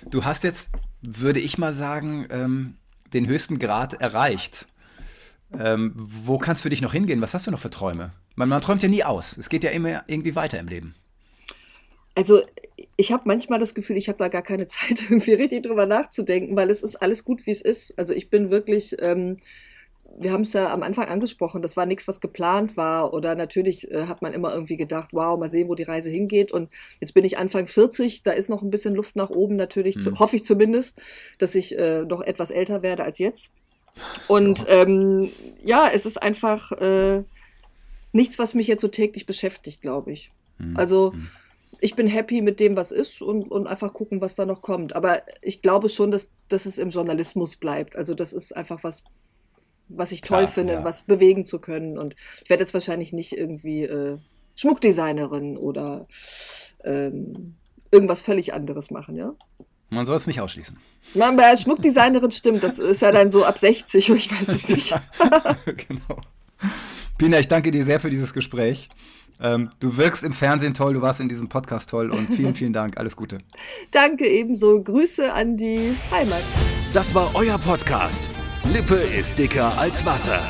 Du 0.09 0.25
hast 0.25 0.43
jetzt, 0.43 0.69
würde 1.01 1.39
ich 1.39 1.57
mal 1.57 1.73
sagen, 1.73 2.27
ähm, 2.31 2.75
den 3.13 3.27
höchsten 3.27 3.59
Grad 3.59 4.01
erreicht. 4.01 4.67
Ähm, 5.57 5.93
wo 5.95 6.37
kannst 6.37 6.61
du 6.61 6.63
für 6.63 6.69
dich 6.69 6.81
noch 6.81 6.93
hingehen? 6.93 7.21
Was 7.21 7.33
hast 7.33 7.47
du 7.47 7.51
noch 7.51 7.59
für 7.59 7.71
Träume? 7.71 8.11
Man, 8.35 8.49
man 8.49 8.61
träumt 8.61 8.83
ja 8.83 8.89
nie 8.89 9.03
aus. 9.03 9.37
Es 9.37 9.49
geht 9.49 9.63
ja 9.63 9.71
immer 9.71 10.03
irgendwie 10.07 10.35
weiter 10.35 10.59
im 10.59 10.67
Leben. 10.67 10.95
Also 12.15 12.41
ich 12.97 13.11
habe 13.11 13.23
manchmal 13.25 13.59
das 13.59 13.73
Gefühl, 13.73 13.97
ich 13.97 14.09
habe 14.09 14.19
da 14.19 14.27
gar 14.27 14.41
keine 14.41 14.67
Zeit, 14.67 15.03
irgendwie 15.09 15.33
richtig 15.33 15.63
drüber 15.63 15.85
nachzudenken, 15.85 16.55
weil 16.55 16.69
es 16.69 16.83
ist 16.83 16.97
alles 16.97 17.23
gut, 17.23 17.45
wie 17.45 17.51
es 17.51 17.61
ist. 17.61 17.97
Also 17.97 18.13
ich 18.13 18.29
bin 18.29 18.51
wirklich 18.51 18.95
ähm, 18.99 19.37
wir 20.17 20.31
haben 20.31 20.41
es 20.41 20.53
ja 20.53 20.73
am 20.73 20.83
Anfang 20.83 21.07
angesprochen, 21.07 21.61
das 21.61 21.77
war 21.77 21.85
nichts, 21.85 22.07
was 22.07 22.21
geplant 22.21 22.77
war. 22.77 23.13
Oder 23.13 23.35
natürlich 23.35 23.89
äh, 23.91 24.05
hat 24.05 24.21
man 24.21 24.33
immer 24.33 24.53
irgendwie 24.53 24.77
gedacht, 24.77 25.09
wow, 25.13 25.39
mal 25.39 25.47
sehen, 25.47 25.69
wo 25.69 25.75
die 25.75 25.83
Reise 25.83 26.09
hingeht. 26.09 26.51
Und 26.51 26.69
jetzt 26.99 27.13
bin 27.13 27.25
ich 27.25 27.37
Anfang 27.37 27.67
40, 27.67 28.23
da 28.23 28.31
ist 28.31 28.49
noch 28.49 28.61
ein 28.61 28.69
bisschen 28.69 28.95
Luft 28.95 29.15
nach 29.15 29.29
oben, 29.29 29.55
natürlich, 29.55 29.97
mhm. 29.97 30.01
zu, 30.01 30.19
hoffe 30.19 30.35
ich 30.35 30.43
zumindest, 30.43 31.01
dass 31.37 31.55
ich 31.55 31.77
äh, 31.77 32.05
noch 32.05 32.21
etwas 32.21 32.51
älter 32.51 32.81
werde 32.81 33.03
als 33.03 33.17
jetzt. 33.17 33.49
Und 34.27 34.65
oh. 34.67 34.71
ähm, 34.71 35.31
ja, 35.63 35.89
es 35.93 36.05
ist 36.05 36.21
einfach 36.21 36.71
äh, 36.73 37.23
nichts, 38.11 38.39
was 38.39 38.53
mich 38.53 38.67
jetzt 38.67 38.81
so 38.81 38.87
täglich 38.87 39.25
beschäftigt, 39.25 39.81
glaube 39.81 40.11
ich. 40.11 40.31
Mhm. 40.57 40.77
Also 40.77 41.11
mhm. 41.11 41.27
ich 41.79 41.95
bin 41.95 42.07
happy 42.07 42.41
mit 42.41 42.59
dem, 42.59 42.75
was 42.75 42.91
ist 42.91 43.21
und, 43.21 43.49
und 43.51 43.67
einfach 43.67 43.93
gucken, 43.93 44.21
was 44.21 44.35
da 44.35 44.45
noch 44.45 44.61
kommt. 44.61 44.95
Aber 44.95 45.21
ich 45.41 45.61
glaube 45.61 45.89
schon, 45.89 46.11
dass, 46.11 46.29
dass 46.49 46.65
es 46.65 46.77
im 46.77 46.89
Journalismus 46.89 47.55
bleibt. 47.55 47.95
Also 47.95 48.13
das 48.13 48.33
ist 48.33 48.55
einfach 48.55 48.83
was, 48.83 49.03
was 49.89 50.11
ich 50.11 50.21
toll 50.21 50.43
Klar, 50.43 50.47
finde, 50.47 50.73
ja. 50.73 50.83
was 50.83 51.03
bewegen 51.03 51.45
zu 51.45 51.59
können. 51.59 51.97
Und 51.97 52.15
ich 52.43 52.49
werde 52.49 52.63
jetzt 52.63 52.73
wahrscheinlich 52.73 53.13
nicht 53.13 53.33
irgendwie 53.33 53.83
äh, 53.83 54.17
Schmuckdesignerin 54.55 55.57
oder 55.57 56.07
ähm, 56.83 57.55
irgendwas 57.91 58.21
völlig 58.21 58.53
anderes 58.53 58.91
machen, 58.91 59.15
ja. 59.15 59.33
Man 59.89 60.05
soll 60.05 60.17
es 60.17 60.27
nicht 60.27 60.39
ausschließen. 60.39 60.77
Man, 61.15 61.35
bei 61.35 61.55
Schmuckdesignerin 61.55 62.29
stimmt, 62.29 62.61
das 62.61 62.77
ist 62.77 63.01
ja 63.01 63.11
dann 63.11 63.31
so 63.31 63.43
ab 63.43 63.57
60, 63.57 64.09
ich 64.09 64.31
weiß 64.31 64.47
es 64.49 64.69
nicht. 64.69 64.95
genau. 65.65 66.21
Pina, 67.17 67.39
ich 67.39 67.47
danke 67.47 67.71
dir 67.71 67.83
sehr 67.83 67.99
für 67.99 68.11
dieses 68.11 68.33
Gespräch. 68.33 68.89
Ähm, 69.41 69.71
du 69.79 69.97
wirkst 69.97 70.23
im 70.23 70.33
Fernsehen 70.33 70.73
toll, 70.73 70.93
du 70.93 71.01
warst 71.01 71.21
in 71.21 71.29
diesem 71.29 71.47
Podcast 71.47 71.89
toll 71.89 72.11
und 72.11 72.33
vielen, 72.35 72.55
vielen 72.55 72.73
Dank. 72.73 72.97
Alles 72.97 73.15
Gute. 73.15 73.39
Danke 73.91 74.27
ebenso. 74.27 74.83
Grüße 74.83 75.33
an 75.33 75.57
die 75.57 75.95
Heimat. 76.11 76.43
Das 76.93 77.15
war 77.15 77.33
euer 77.35 77.57
Podcast. 77.57 78.29
Lippe 78.73 78.97
ist 78.97 79.39
dicker 79.39 79.75
als 79.79 80.05
Wasser. 80.05 80.47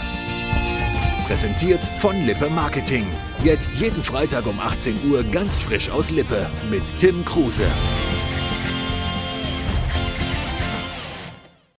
Präsentiert 1.25 1.81
von 1.99 2.25
Lippe 2.25 2.49
Marketing. 2.49 3.07
Jetzt 3.45 3.75
jeden 3.75 4.03
Freitag 4.03 4.45
um 4.45 4.59
18 4.59 5.09
Uhr 5.09 5.23
ganz 5.23 5.61
frisch 5.61 5.89
aus 5.89 6.11
Lippe 6.11 6.49
mit 6.69 6.83
Tim 6.97 7.23
Kruse. 7.23 7.71